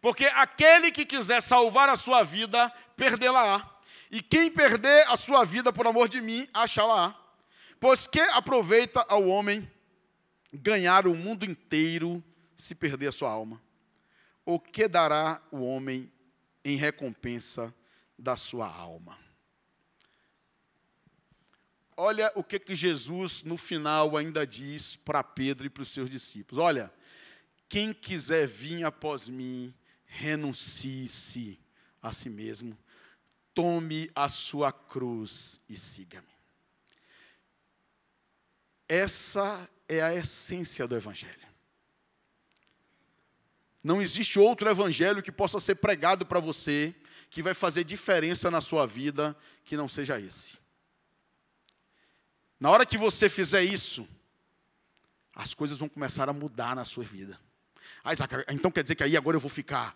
[0.00, 3.68] Porque aquele que quiser salvar a sua vida, perdê-la-á.
[4.10, 7.25] E quem perder a sua vida por amor de mim, achá-la-á.
[7.78, 9.70] Pois que aproveita ao homem
[10.52, 12.22] ganhar o mundo inteiro
[12.56, 13.62] se perder a sua alma?
[14.44, 16.10] O que dará o homem
[16.64, 17.74] em recompensa
[18.18, 19.18] da sua alma?
[21.96, 26.10] Olha o que, que Jesus no final ainda diz para Pedro e para os seus
[26.10, 26.92] discípulos: Olha,
[27.68, 29.74] quem quiser vir após mim,
[30.04, 31.58] renuncie-se
[32.02, 32.76] a si mesmo,
[33.54, 36.35] tome a sua cruz e siga-me.
[38.88, 41.46] Essa é a essência do Evangelho.
[43.82, 46.94] Não existe outro Evangelho que possa ser pregado para você,
[47.30, 50.58] que vai fazer diferença na sua vida, que não seja esse.
[52.58, 54.08] Na hora que você fizer isso,
[55.34, 57.38] as coisas vão começar a mudar na sua vida.
[58.02, 59.94] Ah, Isaac, então quer dizer que aí agora eu vou ficar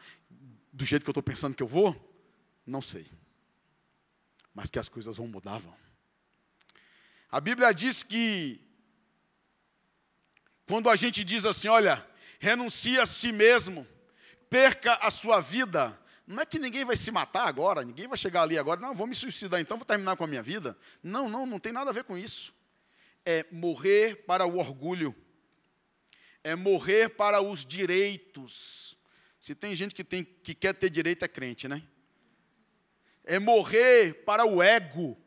[0.73, 1.97] do jeito que eu estou pensando que eu vou?
[2.67, 3.07] Não sei.
[4.55, 5.75] Mas que as coisas vão mudar, vão.
[7.31, 8.61] A Bíblia diz que
[10.71, 12.07] quando a gente diz assim, olha,
[12.39, 13.85] renuncia a si mesmo,
[14.49, 18.43] perca a sua vida, não é que ninguém vai se matar agora, ninguém vai chegar
[18.43, 20.79] ali agora, não, vou me suicidar então, vou terminar com a minha vida.
[21.03, 22.55] Não, não, não tem nada a ver com isso.
[23.27, 25.13] É morrer para o orgulho,
[26.45, 28.97] é morrer para os direitos.
[29.41, 31.83] Se tem gente que, tem, que quer ter direito, é crente, né?
[33.25, 35.21] É morrer para o ego,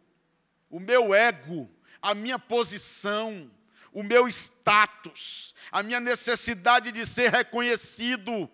[0.70, 1.70] o meu ego,
[2.02, 3.52] a minha posição
[3.94, 8.50] o meu status, a minha necessidade de ser reconhecido.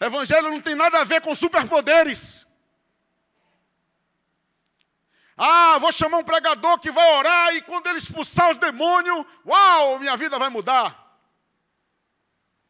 [0.00, 2.46] Evangelho não tem nada a ver com superpoderes.
[5.36, 9.98] Ah, vou chamar um pregador que vai orar e quando ele expulsar os demônios, uau,
[9.98, 11.00] minha vida vai mudar.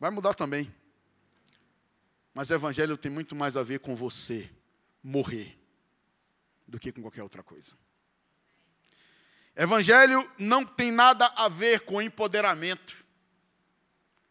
[0.00, 0.74] Vai mudar também.
[2.32, 4.50] Mas o evangelho tem muito mais a ver com você
[5.02, 5.58] morrer
[6.66, 7.76] do que com qualquer outra coisa.
[9.56, 12.96] Evangelho não tem nada a ver com empoderamento.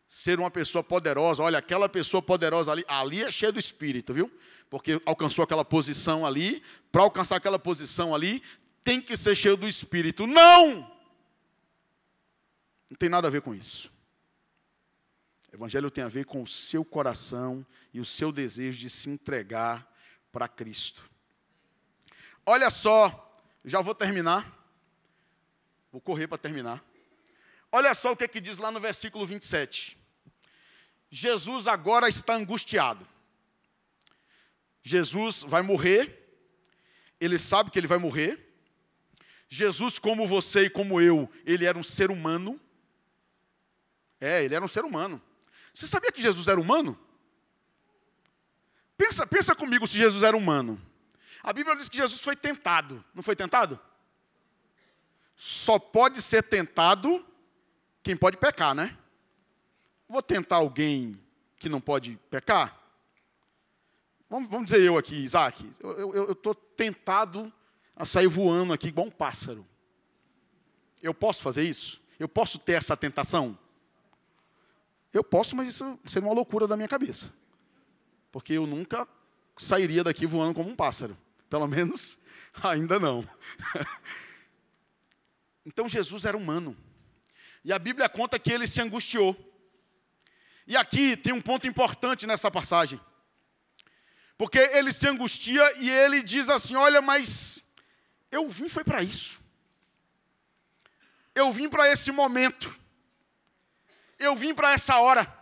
[0.07, 4.31] Ser uma pessoa poderosa, olha, aquela pessoa poderosa ali, ali é cheia do espírito, viu?
[4.69, 6.61] Porque alcançou aquela posição ali,
[6.91, 8.43] para alcançar aquela posição ali,
[8.83, 10.27] tem que ser cheio do espírito.
[10.27, 10.91] Não!
[12.89, 13.91] Não tem nada a ver com isso.
[15.51, 19.87] Evangelho tem a ver com o seu coração e o seu desejo de se entregar
[20.31, 21.03] para Cristo.
[22.45, 23.31] Olha só,
[23.63, 24.62] já vou terminar.
[25.93, 26.83] Vou correr para terminar.
[27.71, 29.95] Olha só o que, é que diz lá no versículo 27.
[31.07, 33.07] Jesus agora está angustiado.
[34.81, 36.19] Jesus vai morrer,
[37.19, 38.55] ele sabe que ele vai morrer.
[39.47, 42.59] Jesus, como você e como eu, ele era um ser humano.
[44.19, 45.21] É, ele era um ser humano.
[45.75, 46.99] Você sabia que Jesus era humano?
[48.97, 50.81] Pensa, pensa comigo se Jesus era humano.
[51.43, 53.05] A Bíblia diz que Jesus foi tentado.
[53.13, 53.79] Não foi tentado?
[55.35, 57.25] Só pode ser tentado
[58.01, 58.97] quem pode pecar, né?
[60.07, 61.19] Vou tentar alguém
[61.57, 62.77] que não pode pecar?
[64.29, 65.69] Vamos, vamos dizer eu aqui, Isaac.
[65.81, 67.51] Eu estou tentado
[67.95, 69.65] a sair voando aqui igual um pássaro.
[71.01, 72.01] Eu posso fazer isso?
[72.19, 73.57] Eu posso ter essa tentação?
[75.11, 77.31] Eu posso, mas isso seria uma loucura da minha cabeça.
[78.31, 79.07] Porque eu nunca
[79.57, 81.15] sairia daqui voando como um pássaro.
[81.49, 82.19] Pelo menos
[82.63, 83.23] ainda não.
[85.65, 86.77] Então Jesus era humano.
[87.63, 89.35] E a Bíblia conta que ele se angustiou.
[90.67, 92.99] E aqui tem um ponto importante nessa passagem.
[94.37, 97.61] Porque ele se angustia e ele diz assim: Olha, mas
[98.31, 99.39] eu vim foi para isso.
[101.35, 102.73] Eu vim para esse momento.
[104.19, 105.41] Eu vim para essa hora.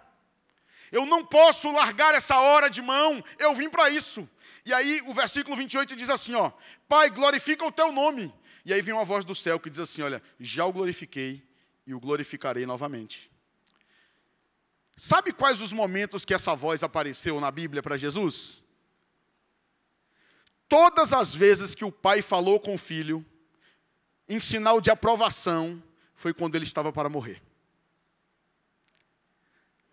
[0.92, 3.24] Eu não posso largar essa hora de mão.
[3.40, 4.30] Eu vim para isso.
[4.66, 6.52] E aí o versículo 28 diz assim, ó:
[6.88, 8.34] Pai, glorifica o teu nome.
[8.66, 11.44] E aí vem uma voz do céu que diz assim: Olha, já o glorifiquei
[11.86, 13.32] e o glorificarei novamente.
[14.96, 18.64] Sabe quais os momentos que essa voz apareceu na Bíblia para Jesus?
[20.70, 23.26] Todas as vezes que o pai falou com o filho,
[24.30, 25.82] em sinal de aprovação,
[26.14, 27.42] foi quando ele estava para morrer.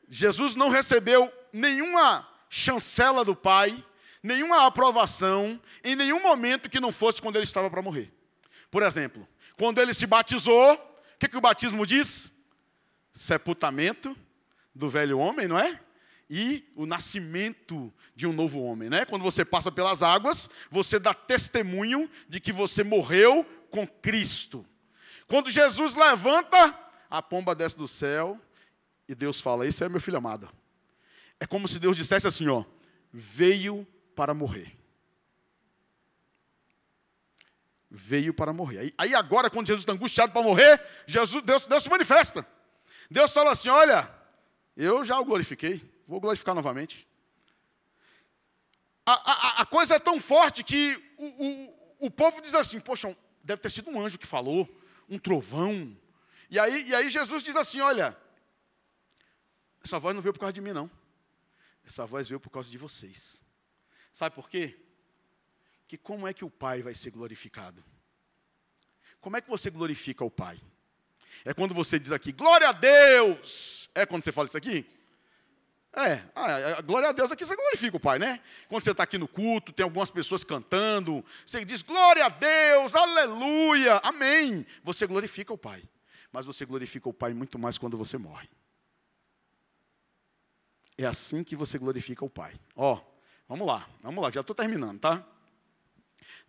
[0.08, 3.84] Jesus não recebeu nenhuma chancela do Pai,
[4.22, 8.12] nenhuma aprovação, em nenhum momento que não fosse quando ele estava para morrer.
[8.70, 12.32] Por exemplo, quando ele se batizou, o que, que o batismo diz?
[13.12, 14.16] Sepultamento
[14.74, 15.80] do velho homem, não é?
[16.30, 19.04] E o nascimento de um novo homem, né?
[19.04, 24.64] Quando você passa pelas águas, você dá testemunho de que você morreu com Cristo.
[25.26, 26.78] Quando Jesus levanta,
[27.10, 28.38] a pomba desce do céu
[29.08, 30.48] e Deus fala: Esse é meu filho amado.
[31.40, 32.64] É como se Deus dissesse assim: ó,
[33.12, 34.76] veio para morrer.
[37.90, 38.78] Veio para morrer.
[38.80, 42.46] Aí, aí agora, quando Jesus está angustiado para morrer, Jesus, Deus, Deus se manifesta.
[43.10, 44.12] Deus fala assim: olha,
[44.76, 47.08] eu já o glorifiquei, vou glorificar novamente.
[49.06, 53.16] A, a, a coisa é tão forte que o, o, o povo diz assim: poxa,
[53.42, 54.68] deve ter sido um anjo que falou,
[55.08, 55.96] um trovão.
[56.50, 58.14] E aí, e aí Jesus diz assim: olha,
[59.82, 60.90] essa voz não veio por causa de mim, não.
[61.86, 63.42] Essa voz veio por causa de vocês.
[64.12, 64.78] Sabe por quê?
[65.88, 67.82] Que como é que o Pai vai ser glorificado?
[69.20, 70.60] Como é que você glorifica o Pai?
[71.44, 73.90] É quando você diz aqui, glória a Deus!
[73.94, 74.86] É quando você fala isso aqui?
[75.92, 78.40] É, ah, glória a Deus aqui você glorifica o Pai, né?
[78.68, 82.94] Quando você está aqui no culto, tem algumas pessoas cantando, você diz glória a Deus,
[82.94, 84.66] aleluia, amém.
[84.84, 85.82] Você glorifica o Pai,
[86.30, 88.48] mas você glorifica o Pai muito mais quando você morre.
[90.98, 92.54] É assim que você glorifica o Pai.
[92.76, 93.00] Ó,
[93.48, 95.26] Vamos lá, vamos lá, já estou terminando, tá?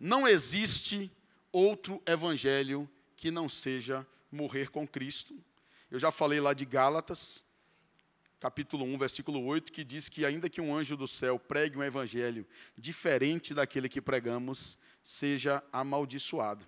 [0.00, 1.12] Não existe
[1.52, 5.38] outro evangelho que não seja morrer com Cristo.
[5.90, 7.44] Eu já falei lá de Gálatas,
[8.38, 11.82] capítulo 1, versículo 8, que diz que ainda que um anjo do céu pregue um
[11.82, 12.46] evangelho
[12.78, 16.64] diferente daquele que pregamos, seja amaldiçoado.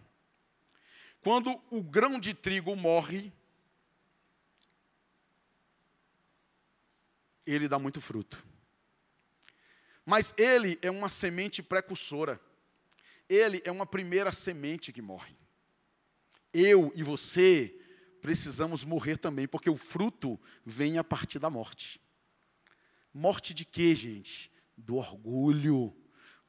[1.22, 3.32] Quando o grão de trigo morre,
[7.46, 8.44] ele dá muito fruto.
[10.04, 12.38] Mas ele é uma semente precursora.
[13.32, 15.36] Ele é uma primeira semente que morre.
[16.52, 17.74] Eu e você
[18.20, 22.00] precisamos morrer também, porque o fruto vem a partir da morte.
[23.12, 24.50] Morte de quê, gente?
[24.76, 25.94] Do orgulho,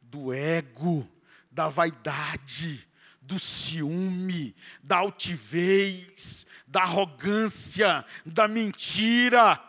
[0.01, 1.07] do ego,
[1.51, 2.88] da vaidade,
[3.21, 9.61] do ciúme, da altivez, da arrogância, da mentira,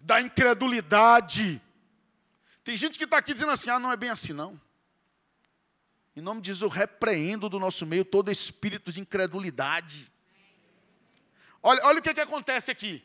[0.00, 1.60] da incredulidade
[2.70, 4.60] tem gente que está aqui dizendo assim: ah, não é bem assim, não.
[6.20, 10.12] Em nome de Jesus, eu repreendo do nosso meio todo espírito de incredulidade.
[11.62, 13.02] Olha, olha o que, que acontece aqui.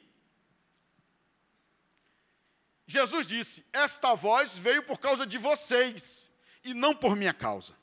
[2.86, 6.30] Jesus disse: Esta voz veio por causa de vocês,
[6.62, 7.74] e não por minha causa.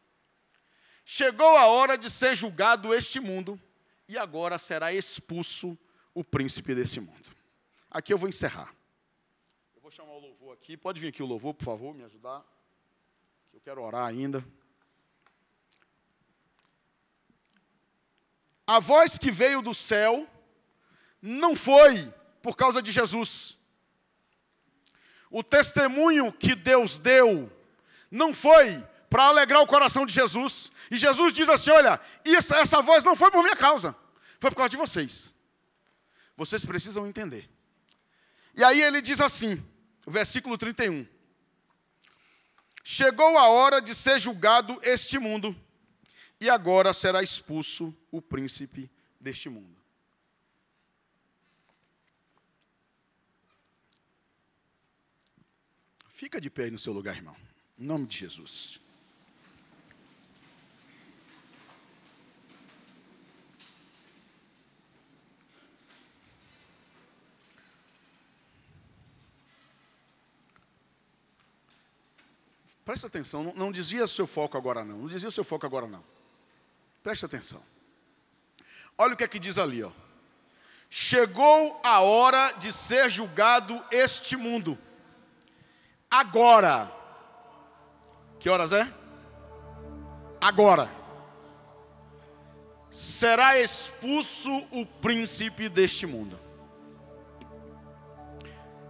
[1.02, 3.58] Chegou a hora de ser julgado este mundo,
[4.06, 5.78] e agora será expulso
[6.12, 7.34] o príncipe desse mundo.
[7.90, 8.70] Aqui eu vou encerrar
[9.92, 10.74] chamar o louvor aqui.
[10.74, 12.42] Pode vir aqui o louvor, por favor, me ajudar.
[13.52, 14.42] Eu quero orar ainda.
[18.66, 20.28] A voz que veio do céu
[21.20, 23.56] não foi por causa de Jesus.
[25.30, 27.50] O testemunho que Deus deu
[28.10, 30.70] não foi para alegrar o coração de Jesus.
[30.90, 33.96] E Jesus diz assim: Olha, essa, essa voz não foi por minha causa,
[34.38, 35.32] foi por causa de vocês.
[36.36, 37.48] Vocês precisam entender.
[38.54, 39.62] E aí ele diz assim:
[40.06, 41.06] versículo 31.
[42.84, 45.56] Chegou a hora de ser julgado este mundo,
[46.42, 48.90] e agora será expulso o príncipe
[49.20, 49.80] deste mundo.
[56.08, 57.36] Fica de pé aí no seu lugar, irmão.
[57.78, 58.80] Em nome de Jesus.
[72.84, 74.98] Presta atenção, não, não desvia seu foco agora não.
[74.98, 76.11] Não desvia seu foco agora não.
[77.02, 77.60] Presta atenção.
[78.96, 79.90] Olha o que é que diz ali, ó.
[80.88, 84.78] Chegou a hora de ser julgado este mundo.
[86.10, 86.92] Agora.
[88.38, 88.92] Que horas é?
[90.40, 90.90] Agora.
[92.90, 96.38] Será expulso o príncipe deste mundo.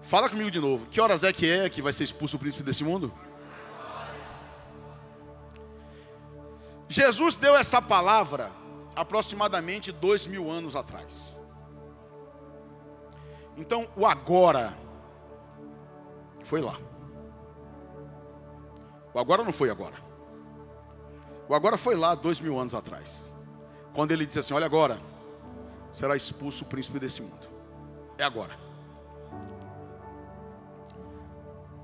[0.02, 0.86] Fala comigo de novo.
[0.86, 3.16] Que horas é que é que vai ser expulso o príncipe desse mundo?
[6.92, 8.52] Jesus deu essa palavra
[8.94, 11.40] aproximadamente dois mil anos atrás.
[13.56, 14.76] Então, o agora
[16.44, 16.76] foi lá.
[19.14, 19.94] O agora não foi agora.
[21.48, 23.34] O agora foi lá dois mil anos atrás.
[23.94, 25.00] Quando ele disse assim: Olha agora,
[25.90, 27.48] será expulso o príncipe desse mundo.
[28.18, 28.54] É agora.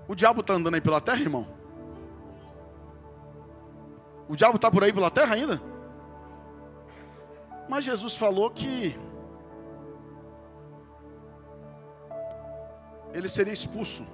[0.06, 1.57] O diabo está andando aí pela terra, irmão?
[4.28, 5.60] O diabo está por aí pela terra ainda?
[7.68, 8.94] Mas Jesus falou que
[13.12, 14.06] ele seria expulso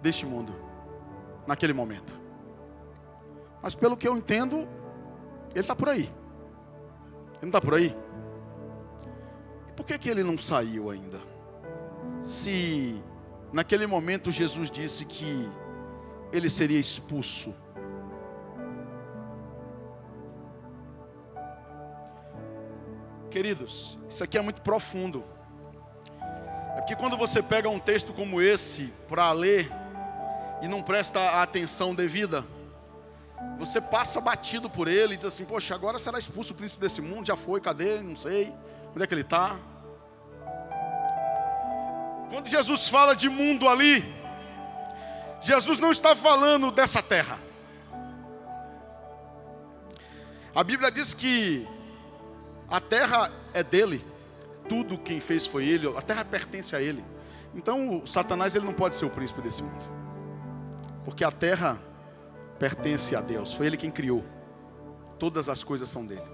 [0.00, 0.54] deste mundo,
[1.46, 2.12] naquele momento.
[3.62, 4.68] Mas pelo que eu entendo,
[5.50, 6.02] ele está por aí.
[6.02, 7.96] Ele não está por aí?
[9.68, 11.20] E por que, que ele não saiu ainda?
[12.20, 13.02] Se
[13.52, 15.48] naquele momento Jesus disse que
[16.34, 17.54] ele seria expulso.
[23.30, 25.24] Queridos, isso aqui é muito profundo.
[26.76, 29.70] É porque quando você pega um texto como esse para ler
[30.60, 32.44] e não presta a atenção devida,
[33.56, 37.00] você passa batido por ele e diz assim: Poxa, agora será expulso o príncipe desse
[37.00, 37.26] mundo?
[37.26, 38.00] Já foi, cadê?
[38.00, 38.52] Não sei.
[38.92, 39.56] Onde é que ele está?
[42.30, 44.04] Quando Jesus fala de mundo ali,
[45.44, 47.38] Jesus não está falando dessa terra.
[50.54, 51.68] A Bíblia diz que
[52.68, 54.04] a terra é dele
[54.68, 57.04] tudo quem fez foi ele, a terra pertence a ele.
[57.54, 59.84] Então, o Satanás ele não pode ser o príncipe desse mundo.
[61.04, 61.78] Porque a terra
[62.58, 64.24] pertence a Deus, foi ele quem criou.
[65.18, 66.24] Todas as coisas são dele.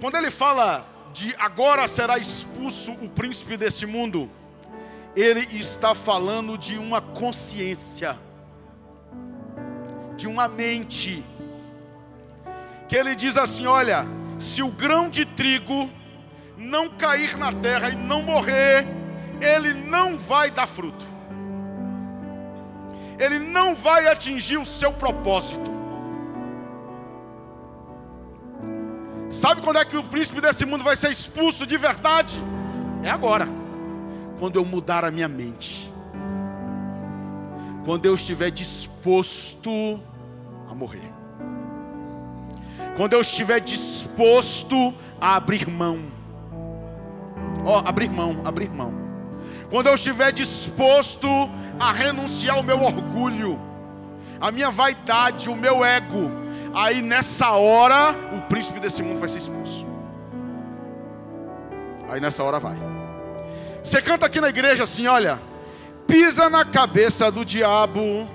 [0.00, 4.30] Quando ele fala de agora será expulso o príncipe desse mundo,
[5.16, 8.18] ele está falando de uma consciência,
[10.16, 11.24] de uma mente,
[12.88, 14.06] que ele diz assim: olha,
[14.38, 15.90] se o grão de trigo
[16.56, 18.86] não cair na terra e não morrer,
[19.40, 21.06] ele não vai dar fruto.
[23.18, 25.72] Ele não vai atingir o seu propósito.
[29.30, 32.42] Sabe quando é que o príncipe desse mundo vai ser expulso de verdade?
[33.02, 33.63] É agora.
[34.44, 35.90] Quando eu mudar a minha mente.
[37.82, 39.98] Quando eu estiver disposto
[40.70, 41.10] a morrer.
[42.94, 45.98] Quando eu estiver disposto a abrir mão
[47.64, 48.92] Ó, oh, abrir mão, abrir mão.
[49.70, 51.26] Quando eu estiver disposto
[51.80, 53.58] a renunciar ao meu orgulho,
[54.38, 56.30] a minha vaidade, o meu ego,
[56.74, 59.86] aí nessa hora o príncipe desse mundo vai ser expulso.
[62.10, 62.93] Aí nessa hora vai.
[63.84, 65.38] Você canta aqui na igreja assim, olha,
[66.06, 68.26] pisa na cabeça do diabo,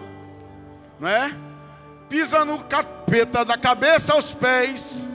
[0.99, 1.33] não é?
[2.07, 5.07] Pisa no capeta da cabeça aos pés.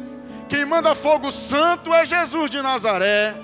[0.48, 3.34] Quem manda fogo santo é Jesus de Nazaré.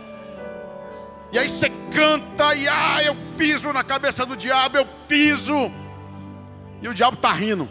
[1.32, 5.70] E aí você canta e ah, eu piso na cabeça do diabo, eu piso.
[6.82, 7.68] E o diabo está rindo.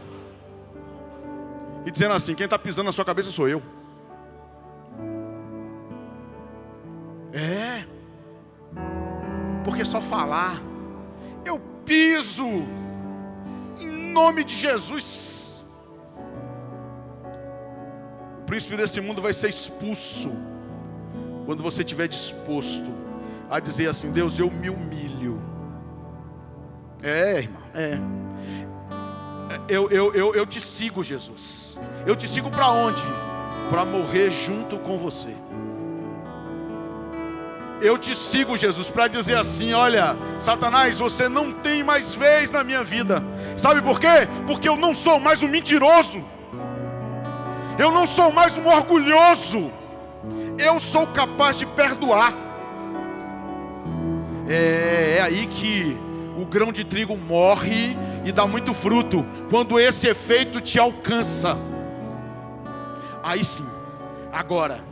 [1.85, 3.61] E dizendo assim: quem está pisando na sua cabeça sou eu.
[7.33, 7.98] É.
[9.69, 10.59] Porque só falar,
[11.45, 12.43] eu piso,
[13.79, 15.63] em nome de Jesus.
[18.41, 20.31] O príncipe desse mundo vai ser expulso
[21.45, 22.91] quando você estiver disposto
[23.47, 25.39] a dizer assim: Deus, eu me humilho.
[27.03, 27.99] É, irmão, é.
[29.71, 31.77] Eu, eu, eu, eu te sigo, Jesus.
[32.07, 33.03] Eu te sigo para onde?
[33.69, 35.35] Para morrer junto com você.
[37.81, 42.63] Eu te sigo, Jesus, para dizer assim: olha, Satanás, você não tem mais vez na
[42.63, 43.23] minha vida.
[43.57, 44.27] Sabe por quê?
[44.45, 46.21] Porque eu não sou mais um mentiroso.
[47.77, 49.71] Eu não sou mais um orgulhoso.
[50.57, 52.33] Eu sou capaz de perdoar.
[54.47, 55.97] É, é aí que
[56.37, 59.25] o grão de trigo morre e dá muito fruto.
[59.49, 61.57] Quando esse efeito te alcança,
[63.23, 63.65] aí sim,
[64.33, 64.88] agora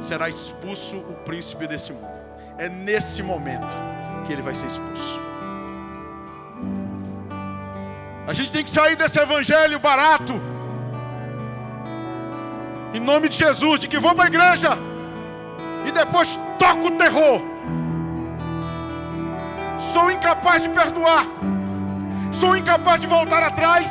[0.00, 2.18] será expulso o príncipe desse mundo.
[2.56, 3.74] É nesse momento
[4.26, 5.20] que ele vai ser expulso.
[8.26, 10.34] A gente tem que sair desse evangelho barato.
[12.92, 14.70] Em nome de Jesus, de que vou para a igreja
[15.86, 17.40] e depois toca o terror.
[19.78, 21.24] Sou incapaz de perdoar.
[22.30, 23.90] Sou incapaz de voltar atrás.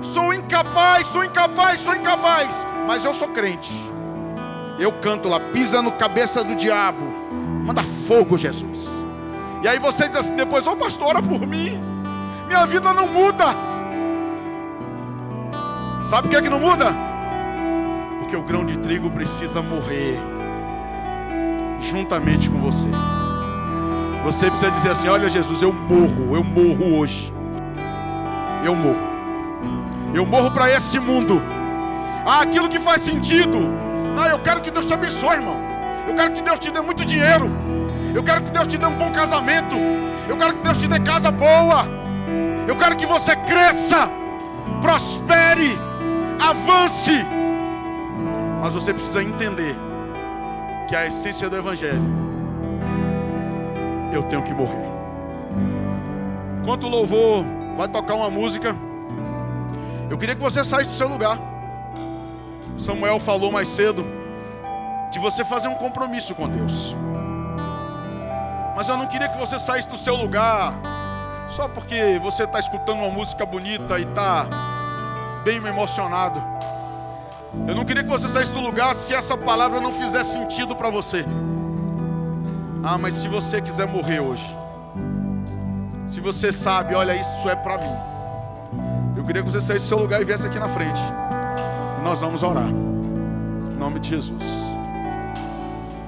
[0.00, 2.66] Sou incapaz, sou incapaz, sou incapaz.
[2.86, 3.91] Mas eu sou crente.
[4.78, 7.04] Eu canto lá, pisa no cabeça do diabo.
[7.64, 8.88] Manda fogo, Jesus.
[9.62, 11.80] E aí você diz assim depois, ô oh, pastor, ora por mim.
[12.46, 13.44] Minha vida não muda.
[16.04, 16.86] Sabe por que, é que não muda?
[18.18, 20.18] Porque o grão de trigo precisa morrer
[21.78, 22.88] juntamente com você.
[24.24, 27.32] Você precisa dizer assim: Olha, Jesus, eu morro, eu morro hoje.
[28.64, 29.12] Eu morro.
[30.14, 31.42] Eu morro para esse mundo.
[32.24, 33.58] Ah, aquilo que faz sentido.
[34.14, 35.56] Não, eu quero que Deus te abençoe, irmão.
[36.06, 37.50] Eu quero que Deus te dê muito dinheiro.
[38.14, 39.76] Eu quero que Deus te dê um bom casamento.
[40.28, 41.86] Eu quero que Deus te dê casa boa.
[42.66, 44.10] Eu quero que você cresça,
[44.80, 45.78] prospere,
[46.40, 47.24] avance.
[48.60, 49.76] Mas você precisa entender
[50.88, 52.02] que a essência do Evangelho,
[54.12, 54.90] eu tenho que morrer.
[56.60, 57.44] Enquanto o louvor
[57.76, 58.76] vai tocar uma música,
[60.08, 61.51] eu queria que você saísse do seu lugar.
[62.82, 64.04] Samuel falou mais cedo
[65.10, 66.96] de você fazer um compromisso com Deus.
[68.74, 70.74] Mas eu não queria que você saísse do seu lugar
[71.48, 74.46] só porque você está escutando uma música bonita e está
[75.44, 76.42] bem emocionado.
[77.68, 80.90] Eu não queria que você saísse do lugar se essa palavra não fizesse sentido para
[80.90, 81.24] você.
[82.82, 84.56] Ah, mas se você quiser morrer hoje,
[86.06, 87.94] se você sabe, olha, isso é para mim.
[89.16, 91.00] Eu queria que você saísse do seu lugar e viesse aqui na frente.
[92.02, 92.68] Nós vamos orar.
[92.68, 94.71] Em nome de Jesus.